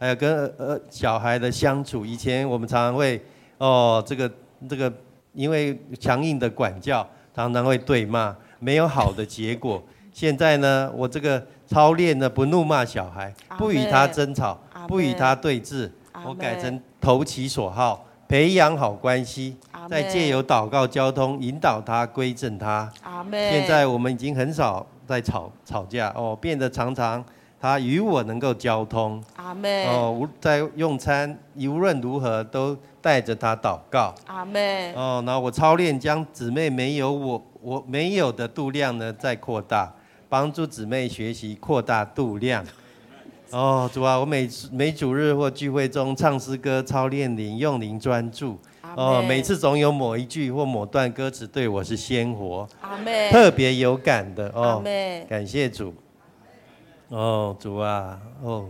[0.00, 3.22] 还有跟呃小孩的相处，以前我们常常会
[3.58, 4.32] 哦这个
[4.66, 4.90] 这个
[5.34, 9.82] 因为强硬的管教，常常会对骂，没有好的结果。
[10.10, 15.90] 现在呢，我这个操练呢，不怒骂小孩，不与他争吵，不与他对峙，
[16.24, 18.02] 我改成投其所好。
[18.28, 19.56] 培养好关系，
[19.88, 22.90] 再借由祷告、交通引导他归正他。
[23.30, 27.24] 现在我们已经很少在吵吵架哦，变得常常
[27.60, 29.22] 他与我能够交通。
[29.36, 34.14] 阿妹哦，在用餐无论如何都带着他祷告。
[34.26, 39.92] 阿妹哦，那我操练将姊妹没有我我没有的度量呢再扩大，
[40.28, 42.64] 帮助姊妹学习扩大度量。
[43.50, 48.58] 哦，主啊，我每次每主日或聚会中唱诗歌、操练灵、用灵专注。
[48.96, 52.66] 哦，每次总有某一句或某段歌词对我是鲜活，
[53.30, 54.82] 特别有感的哦。
[55.28, 55.92] 感谢主。
[57.08, 58.64] 哦，主啊，哦，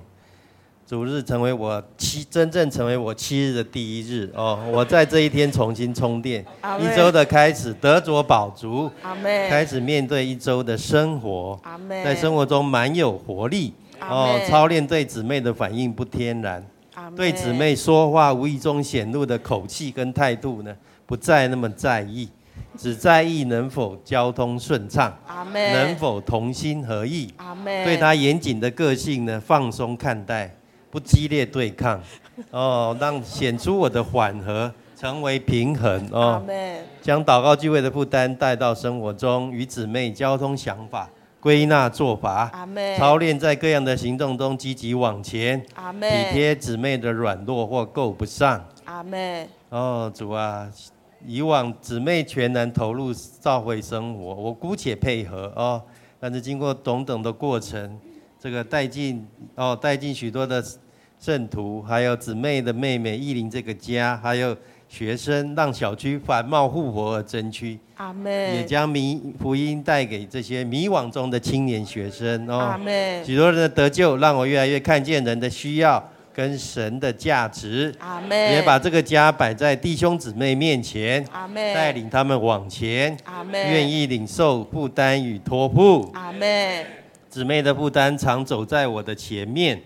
[0.84, 4.58] 主日成为我七真正成为我七日的第一日哦。
[4.72, 6.44] 我在这一天重新充电，
[6.80, 8.90] 一周的开始得着宝足，
[9.22, 11.56] 开始面对一周的生活，
[11.88, 13.72] 在生活中蛮有活力。
[14.00, 16.62] 哦，操练对姊妹的反应不天然，
[17.14, 22.28] 对姊妹说话无意中显露的口气跟态度呢，不再那么在意，
[22.76, 25.16] 只在意能否交通顺畅，
[25.52, 27.32] 能否同心合意，
[27.64, 30.54] 对他严谨的个性呢放松看待，
[30.90, 32.00] 不激烈对抗，
[32.50, 36.42] 哦，让显出我的缓和，成为平衡哦，
[37.02, 41.08] 将祷告聚会的负担带到生活中，与姊妹交通想法。
[41.46, 42.50] 归纳做法，
[42.98, 48.66] 操练在各样的行动中积极往前，体贴姊妹的软弱或够不上。
[48.84, 50.68] 阿妹，哦，主啊，
[51.24, 55.80] 以往姊妹全然投入教会生活，我姑且配合哦。
[56.18, 57.96] 但是经过等等的过程，
[58.40, 60.60] 这个带进哦，带进许多的
[61.20, 64.56] 圣徒，还有姊妹的妹妹意林这个家，还有。
[64.96, 86.86] 学生让小区繁茂复活而争取，阿妹也将迷福音带给这些迷惘中的青年学生哦，阿妹许多人的得救，让我越来越看见人的需要跟神的价值，阿妹也把这个家摆在弟兄姊妹面前，阿妹带领他们往前，阿妹愿意领受负担与托付，阿妹
[87.28, 89.78] 姊妹的负担常走在我的前面，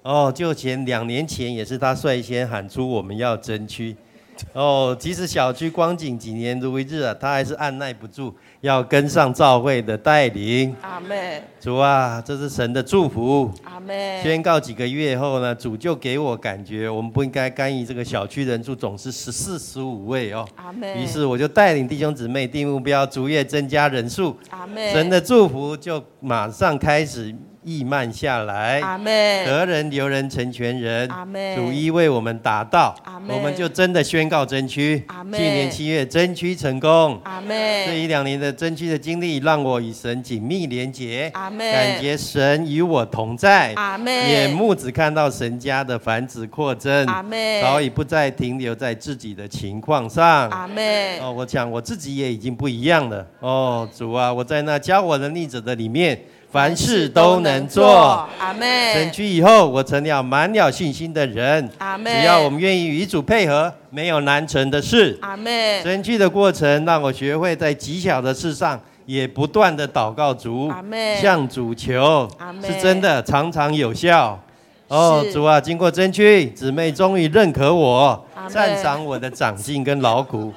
[0.00, 3.94] 哦，就前两年前也是他率先喊出我们要争取。
[4.52, 10.74] 哦，即使小区光景几年如一日啊，他还是按耐不住，要跟上教会的带领。
[10.82, 13.50] 阿妹，主啊，这是神的祝福。
[13.64, 20.46] 阿妹，宣告几个月后呢，主就给我感觉，我们不应该干预这个小区人数总是十四十五位哦。
[20.56, 24.36] 阿妹，于是我就带领弟兄姊妹定目标，逐月增加人数。
[24.50, 27.34] 阿妹，神的祝福就马上开始
[27.66, 28.80] 易慢下来。
[28.80, 29.12] 阿门。
[29.44, 31.10] 得人留人成全人。
[31.56, 32.94] 主一为我们达到。
[33.28, 35.02] 我们就真的宣告真区。
[35.08, 35.36] 阿门。
[35.36, 37.20] 去年七月真区成功。
[37.24, 37.48] 阿门。
[37.84, 41.28] 这一两年的真区的经历，让我与神紧密连结。
[41.34, 41.58] 阿门。
[41.72, 43.72] 感觉神与我同在。
[43.74, 44.14] 阿门。
[44.14, 47.04] 眼目只看到神家的繁殖扩增。
[47.06, 47.60] 阿门。
[47.60, 50.48] 早已不再停留在自己的情况上。
[50.50, 51.18] 阿门。
[51.20, 53.26] 哦，我想我自己也已经不一样了。
[53.40, 56.16] 哦，主啊，我在那教我的逆者的里面。
[56.50, 58.94] 凡事都能做，阿妹。
[58.94, 62.20] 神区以后，我成了满了信心的人，阿妹。
[62.20, 65.80] 只要我们愿意与主配合，没有难成的事，阿妹。
[65.82, 71.18] 神区的过程让我学会在极小的事上也不断的祷告主，阿妹。
[71.20, 72.68] 向主求，阿妹。
[72.68, 74.40] 是真的常常有效。
[74.88, 80.54] 哦，主啊，经过争取，姊妹终于认可我，赞赏我的长进跟劳苦，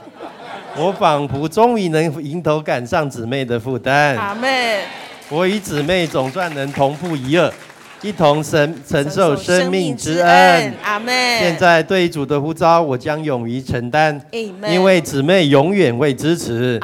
[0.77, 4.83] 我仿佛终于能迎头赶上姊妹的负担，阿妹。
[5.31, 7.53] 我与姊妹总算能同负一二，
[8.01, 10.73] 一同承承受生命之恩。
[10.83, 11.37] 阿妹。
[11.39, 14.19] 现在对主的呼召，我将勇于承担。
[14.31, 16.79] 因为姊妹永远会支持。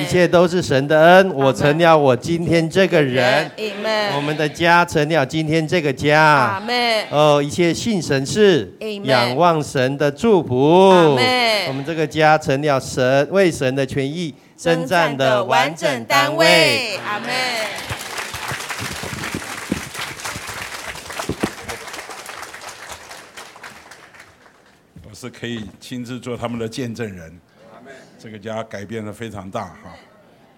[0.00, 3.50] 一切都是神的恩，我成了我今天这个人。
[4.16, 6.62] 我们的家成了今天这个家。
[7.10, 8.72] 哦，一切信神事，
[9.02, 10.88] 仰望神的祝福。
[11.68, 14.32] 我们这个家成了神为神的权益。
[14.62, 17.66] 征战的完整单位，阿妹。
[25.02, 27.40] 我是可以亲自做他们的见证人，
[28.16, 29.96] 这个家改变的非常大哈，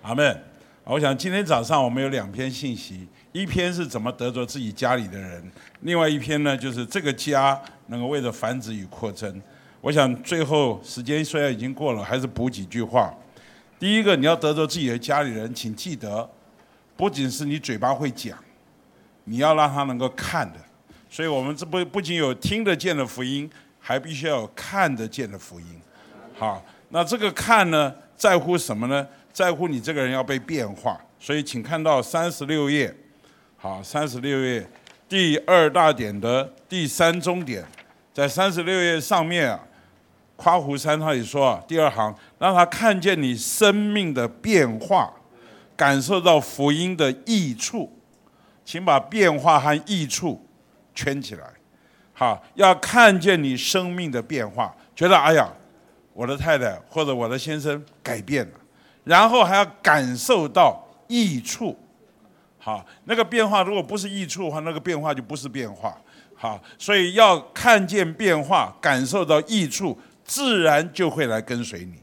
[0.02, 0.36] 阿妹。
[0.84, 5.50] 我想今天早上我们有两篇信息，一篇是怎么得着自己家里的人，
[5.80, 9.40] 另外一篇呢就是这个家能够为了繁殖与扩增。
[9.80, 13.10] 我想最后时间虽然已经过了，还是补几句话。
[13.84, 16.26] 第一个，你要得着自己的家里人，请记得，
[16.96, 18.34] 不仅是你嘴巴会讲，
[19.24, 20.58] 你要让他能够看的。
[21.10, 25.66] 所以我们这不不仅有听得见的福音，还必须要有看得见的福音。
[26.34, 29.06] 好，那这个看呢，在乎什么呢？
[29.34, 30.98] 在乎你这个人要被变化。
[31.20, 32.96] 所以请看到三十六页，
[33.58, 34.66] 好，三十六页
[35.06, 37.62] 第二大点的第三中点，
[38.14, 39.60] 在三十六页上面啊。
[40.36, 45.12] 夸胡山他也说啊，第二行让他看见你生命的变化，
[45.76, 47.90] 感受到福音的益处，
[48.64, 50.44] 请把变化和益处
[50.94, 51.44] 圈起来。
[52.12, 55.48] 好，要看见你生命的变化，觉得哎呀，
[56.12, 58.52] 我的太太或者我的先生改变了，
[59.04, 61.76] 然后还要感受到益处。
[62.58, 65.96] 好，那个变化如果不是益处的话，那个变化就不是变化。
[66.36, 69.96] 好，所以要看见变化，感受到益处。
[70.24, 71.94] 自然就会来跟随你，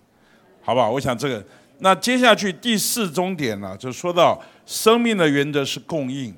[0.62, 0.92] 好不好？
[0.92, 1.44] 我想这个，
[1.80, 6.34] 那接下去第四终点呢，就说到生命的原则是供应。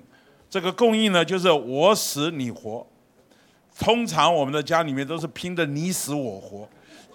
[0.49, 2.85] 这个供应呢，就是我死你活。
[3.79, 6.69] 通常我们的家里面都是拼的你死我活，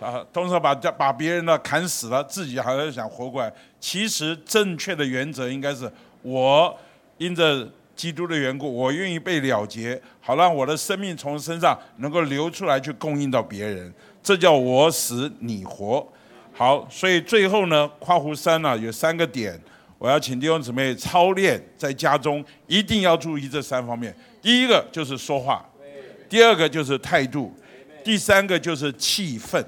[0.05, 3.53] 啊，通常把家把别人呢砍死了，自己还在想活过来。
[3.79, 5.91] 其实正确的原则应该是，
[6.23, 6.77] 我
[7.19, 13.95] 因着基督的缘故，我愿意被了结，好让我的生命从身上能够流出来，去供应到别人。
[14.23, 16.07] 这叫我死你活，
[16.53, 19.59] 好，所以最后呢，夸胡山呢有三个点，
[19.97, 24.14] 我要请弟兄姊妹操练，在家中一定要注意这三方面。
[24.43, 25.64] 第一个就是说话，
[26.29, 27.55] 第二个就是态度，
[28.05, 29.64] 第三个就是气氛。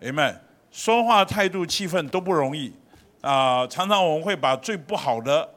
[0.00, 0.40] 哎们，
[0.70, 2.72] 说话态度气氛都不容易
[3.20, 5.48] 啊，常常我们会把最不好的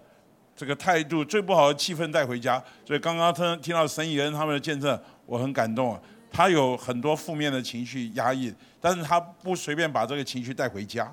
[0.56, 2.62] 这个态度、最不好的气氛带回家。
[2.86, 5.99] 所以刚刚听听到神以恩他们的见证，我很感动啊。
[6.32, 11.11] 他有很多负面的情绪压抑，但是他不随便把这个情绪带回家，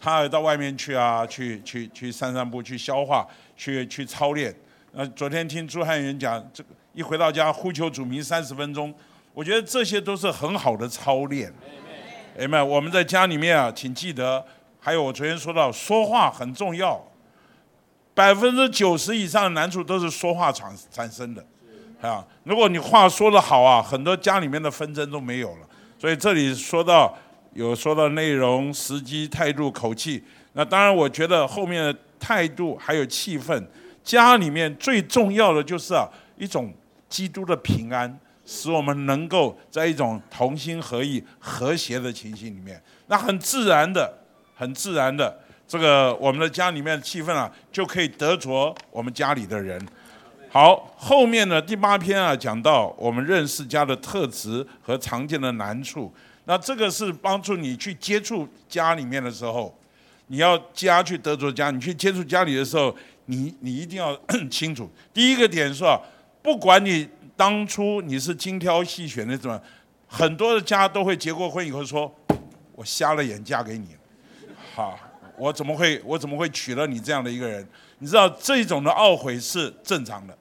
[0.00, 4.54] 他到外面去啊，去去去散散步，去消化，去去操练。
[4.92, 8.94] 呃，昨天听朱汉元讲，这个一回到家呼求主名三十分钟，
[9.34, 11.52] 我觉得这些都是很好的操练。
[12.38, 14.44] 哎们，我们在家里面啊，请记得，
[14.78, 17.02] 还有我昨天说到，说话很重要，
[18.14, 21.44] 百分之九十以上的难处都是说话产产生的。
[22.08, 25.68] 啊，如果你话说得好啊，很多家里面的纷争都没有了。
[25.98, 27.16] 所以这里说到
[27.54, 30.22] 有说到内容、时机、态度、口气。
[30.54, 33.64] 那当然，我觉得后面的态度还有气氛，
[34.02, 36.74] 家里面最重要的就是啊一种
[37.08, 44.12] 基督的平安，使我们能够在一种同心合意、和谐的情形里面，那很自然的、
[44.56, 45.38] 很自然的，
[45.68, 49.80] 这个我们的家里面的气氛啊，就可以得着我们家里的人。
[50.52, 56.12] 好，后面呢第八篇啊，讲到我们认识家的特质和常见的难处。
[56.44, 59.74] 那这个是帮助你去接触家里面的时候，
[60.26, 62.94] 你要家去得着家，你去接触家里的时候，
[63.24, 64.14] 你 你一定要
[64.50, 64.90] 清楚。
[65.14, 65.98] 第一个点是啊，
[66.42, 69.58] 不管你当初你是精挑细选的怎么，
[70.06, 72.14] 很多的家都会结过婚以后说，
[72.74, 73.96] 我瞎了眼嫁给你，
[74.74, 74.98] 好，
[75.38, 77.66] 我怎么会我怎么会娶了你这样的一个人？
[78.00, 80.36] 你知道这种的懊悔是正常的。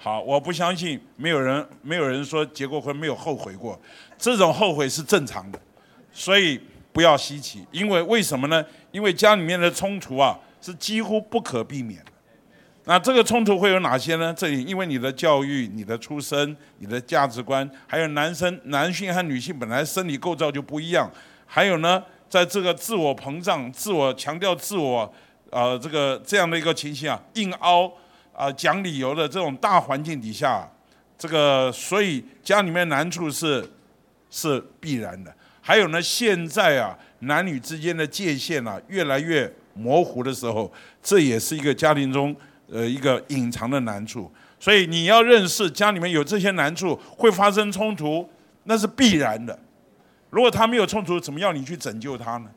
[0.00, 3.78] 好，我不相信没有人没有人说结过婚没有后悔过，
[4.16, 5.58] 这种后悔是正常的，
[6.12, 6.60] 所以
[6.92, 7.66] 不要稀奇。
[7.72, 8.64] 因为为什么呢？
[8.92, 12.12] 因为家里面的冲突啊是几乎不可避免的。
[12.84, 14.32] 那这个冲突会有哪些呢？
[14.32, 21.10] 这里因为你的教育、你的出身、你的价值观，还有男生、男性和女性本来生理构造就不一样，
[21.44, 25.12] 还有呢，在这个自我膨胀、自我强调自我，
[25.50, 27.92] 呃，这个这样的一个情形啊，硬凹。
[28.38, 30.64] 啊，讲理由的这种大环境底下，
[31.18, 33.68] 这个所以家里面难处是
[34.30, 35.34] 是必然的。
[35.60, 40.72] 还有呢，现在啊，男女之间的界限啊越来越模糊的时候，
[41.02, 42.34] 这也是一个家庭中
[42.70, 44.30] 呃一个隐藏的难处。
[44.60, 48.30] 所以你要认识家里面有这些难处会发生冲突，
[48.62, 49.58] 那是必然的。
[50.30, 52.48] 如果他没有冲突，怎么样你去拯救他呢？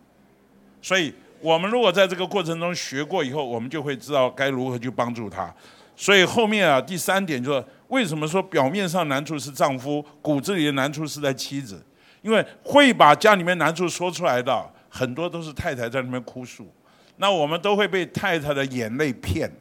[0.79, 1.11] 所以。
[1.41, 5.53] 我们如果在这个过程中学过以后，我们就会知道该如何去帮助他。
[5.95, 11.83] 所以后面啊，第三点就是为什么说表面上难处是丈夫，骨子里的难处是在妻子？
[12.21, 16.71] 因为会把家里面难处说出来的很多都是太太在那边哭诉，
[17.17, 19.51] 那我们都会被太太的眼泪骗。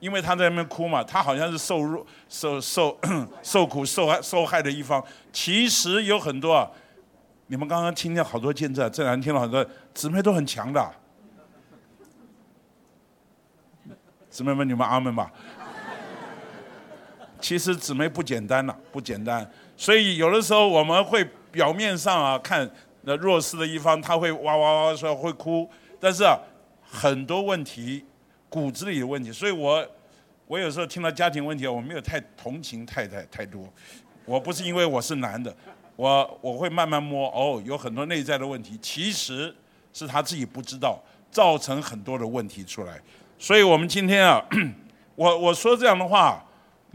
[0.00, 2.98] 因为她在那边哭嘛，她好像是受弱、受受
[3.42, 5.02] 受苦、受害、受害的一方，
[5.32, 6.70] 其实有很多啊。
[7.48, 10.92] 你们刚刚听见好多见证，这两天听了很多姊妹都很强的，
[14.28, 15.32] 姊妹们，你们阿门吧。
[17.40, 19.48] 其实姊妹不简单了，不简单。
[19.76, 22.68] 所以有的时候我们会表面上啊看
[23.02, 25.68] 那弱势的一方，他会哇哇哇说会哭，
[26.00, 26.36] 但是啊
[26.82, 28.04] 很多问题
[28.48, 29.30] 骨子里的问题。
[29.30, 29.86] 所以我
[30.46, 33.72] 我有时候听到家庭问题，我没有太同情太太太多。
[34.24, 35.54] 我不是因为我是男的。
[35.96, 39.54] 我我会慢慢摸哦，有很多内在的问题，其实
[39.94, 43.00] 是他自己不知道，造成很多的问题出来。
[43.38, 44.44] 所以我们今天啊，
[45.16, 46.44] 我我说这样的话，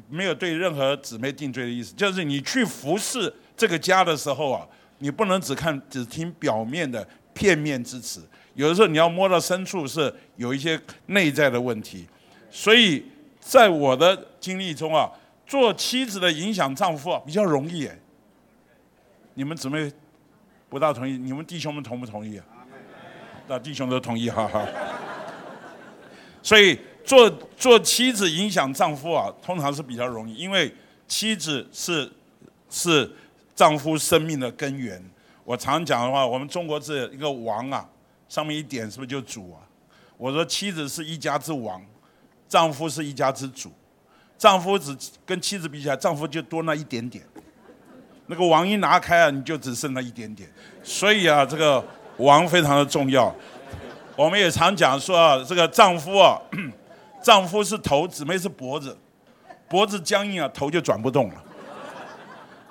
[0.07, 4.67] 没有对任何姊妹定罪的意思，就是你去服侍这个家的时候啊，
[4.99, 8.21] 你不能只看只听表面的片面之词，
[8.53, 12.07] 有的时候你要摸到深处，是有一些内在的问题。
[12.51, 13.03] 所以
[13.39, 15.09] 在我的经历中啊，
[15.47, 17.89] 做妻子的影响丈夫啊比较容易。
[19.33, 19.91] 你们姊妹
[20.69, 22.45] 不大同意，你们弟兄们同不同意啊？
[23.47, 24.67] 那弟兄都同意，哈哈。
[26.43, 30.73] 所以做做妻子影响丈夫啊，通常是比较容易，因为
[31.07, 32.11] 妻子是
[32.69, 33.11] 是
[33.55, 35.03] 丈夫生命的根源。
[35.43, 37.87] 我常讲的话，我们中国这一个王啊，
[38.29, 39.59] 上面一点是不是就主啊？
[40.17, 41.83] 我说妻子是一家之王，
[42.47, 43.71] 丈夫是一家之主。
[44.37, 47.23] 丈夫只跟妻子比起来，丈夫就多那一点点。
[48.31, 50.49] 那个王一拿开啊，你就只剩那一点点，
[50.81, 51.83] 所以啊，这个
[52.15, 53.35] 王非常的重要。
[54.15, 56.39] 我们也常讲说啊，这个丈夫啊，
[57.21, 58.97] 丈夫是头，姊妹是脖子，
[59.67, 61.35] 脖子僵硬啊，头就转不动了。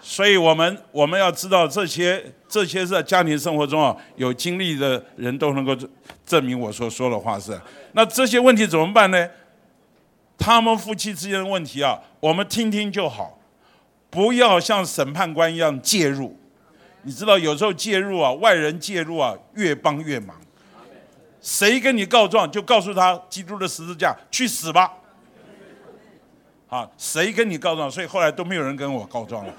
[0.00, 5.76] 所以我们我们要知道这些这些在家庭生活中啊有经历的人都能够
[6.24, 7.60] 证明我所说的话是。
[7.92, 9.28] 那这些问题怎么办呢？
[10.38, 13.36] 他们夫妻之间的问题啊，我们听听就好。
[14.10, 16.36] 不要像审判官一样介入，
[17.02, 20.36] 你知道有时候介入啊，外人介入啊，越帮越忙。
[21.40, 24.92] 谁跟你告状，就告诉他基督的十字架去死吧。
[26.68, 27.90] 啊，谁跟你告状？
[27.90, 29.54] 所以后来都没有人跟我告状了，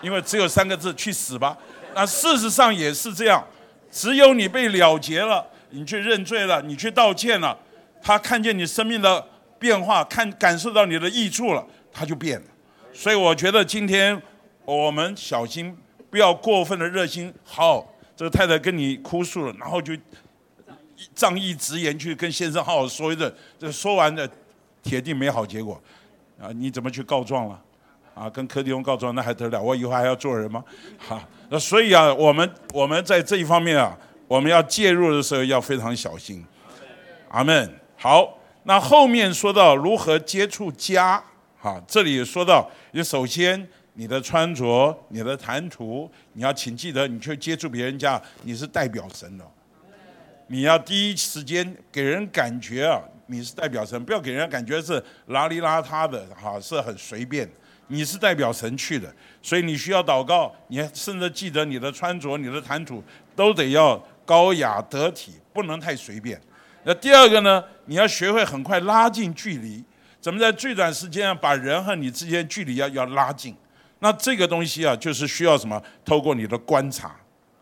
[0.00, 1.56] 因为只有三个字：去死吧。
[1.94, 3.46] 那事实上也是这样，
[3.90, 7.56] 只有你被了结了，你去认罪了，你去道歉了，
[8.02, 9.24] 他看见你生命的
[9.58, 12.46] 变化，看感受到你的益处了，他就变了。
[12.92, 14.20] 所以我觉得今天
[14.64, 15.76] 我们小心，
[16.10, 17.32] 不要过分的热心。
[17.42, 17.84] 好，
[18.14, 19.94] 这个太太跟你哭诉了，然后就
[21.14, 23.32] 仗义直言去跟先生好好说一顿。
[23.58, 24.28] 这说完的，
[24.82, 25.80] 铁定没好结果。
[26.40, 27.60] 啊，你怎么去告状了？
[28.14, 29.60] 啊，跟柯迪翁告状那还得了？
[29.60, 30.62] 我以后还要做人吗？
[30.98, 33.96] 好，那所以啊，我们我们在这一方面啊，
[34.28, 36.44] 我们要介入的时候要非常小心。
[37.30, 37.74] 阿门。
[37.96, 41.24] 好，那后面说到如何接触家。
[41.62, 49.44] 好，这里说到，你首先你的穿着、你的谈吐，你要请记得，你去接触别人家，你是代表神的。
[50.48, 57.48] 你要第一时间给人感觉啊，你是代表神，不要给人家感觉是邋里邋遢的，哈，是很随便。
[57.86, 63.00] 你是代表神去的，所以你需要祷告，你甚至记得你的穿着、你的谈吐
[63.36, 63.96] 都得要
[64.26, 66.40] 高雅得体，不能太随便。
[66.82, 69.84] 那第二个呢，你要学会很快拉近距离，
[70.22, 73.54] 怎么在最短时间把人和你之间距离要要拉近？
[73.98, 75.82] 那这个东西啊，就是需要什么？
[76.04, 77.14] 透过你的观察，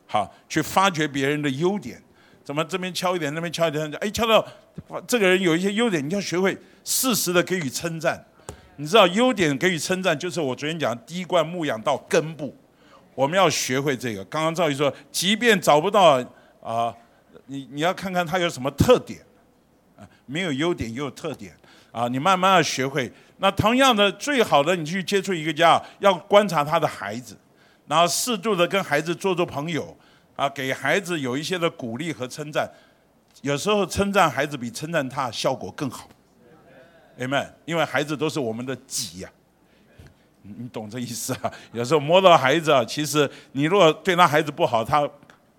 [0.07, 2.01] 好，去发掘别人的优点。
[2.45, 4.47] 怎么这边敲一点，那边敲一点，哎，敲到
[5.07, 8.23] 这个人有一些优点，你要学会适时的给予称赞。
[8.77, 12.55] 你知道优点给予称赞，就是我昨天讲滴灌牧养到根部，
[13.15, 14.25] 我们要学会这个。
[14.27, 16.23] 刚刚赵宇说，即便找不到
[16.63, 16.95] 啊，
[17.47, 19.21] 你你要看看他有什么特点，
[19.99, 21.55] 啊，没有优点也有特点
[21.93, 23.13] 啊，你慢慢要学会。
[23.39, 27.37] 那同样的，最好的你去接触一个家，要观察他的孩子，
[27.87, 29.97] 然后适度的跟孩子做做朋友，
[30.37, 32.71] 啊，给孩子有一些的鼓励和称赞。
[33.43, 36.09] 有时候称赞孩子比称赞他效果更好。
[37.19, 39.31] Amen，因为孩子都是我们的己呀，
[40.43, 41.53] 你懂这意思啊？
[41.73, 45.09] 有时候摸到孩子啊，其实你如果对他孩子不好，他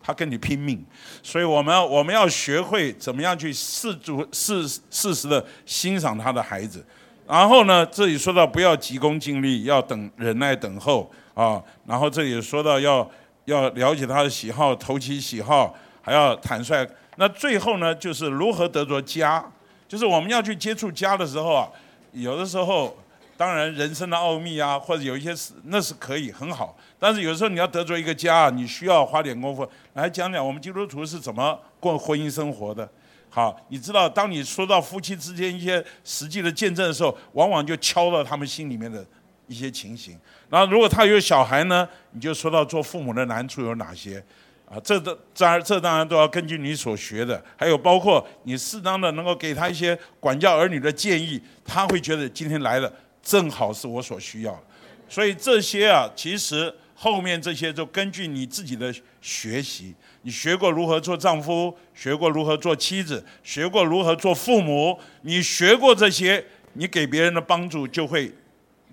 [0.04, 0.84] 他跟你拼命，
[1.22, 6.86] 所以我们要我们要学会怎么样去适足适适时的欣赏他的孩子。
[7.28, 11.62] 然后呢，这里说到不要急功近利，要等忍耐等候啊。
[11.86, 13.10] 然后这里说到要
[13.46, 16.88] 要了解他的喜好，投其喜好，还要坦率。
[17.18, 19.44] 那最后呢，就是如何得着家。
[19.88, 21.68] 就是我们要去接触家的时候啊，
[22.14, 22.96] 有的时候，
[23.42, 26.78] 当然人生的奥秘啊，或者有一些事，那是可以很好。
[27.00, 32.88] 但是有时候你要得罪一个家，你需要花点功夫来讲讲我们基督徒是怎么过婚姻生活的。
[33.32, 39.04] 好，你知道，当你说到夫妻之间一些实际的见证的时候，往往就敲到他们心里面的
[39.48, 40.16] 一些情形。
[40.48, 44.24] 然后如果他有小孩呢，你就说到做父母的难处有哪些。
[44.70, 54.64] 啊，这都当然，这当然都要根据你所学的，还有包括你适当的能够给他一些管教儿女的建议，他会觉得今天来了正好是我所需要的。
[55.10, 66.44] 所以这些啊，其实后面这些就根据你自己的学习，你学过如何做丈夫，学过如何做妻子，学过如何做父母，你学过这些，
[66.74, 68.32] 你给别人的帮助就会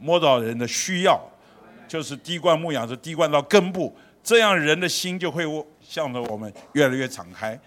[0.01, 1.21] 摸到人的需要，
[1.87, 3.97] 就是滴灌牧养是滴灌到根部。
[4.25, 5.45] 这样人的心就会
[5.81, 7.59] 向着我们越来越敞开。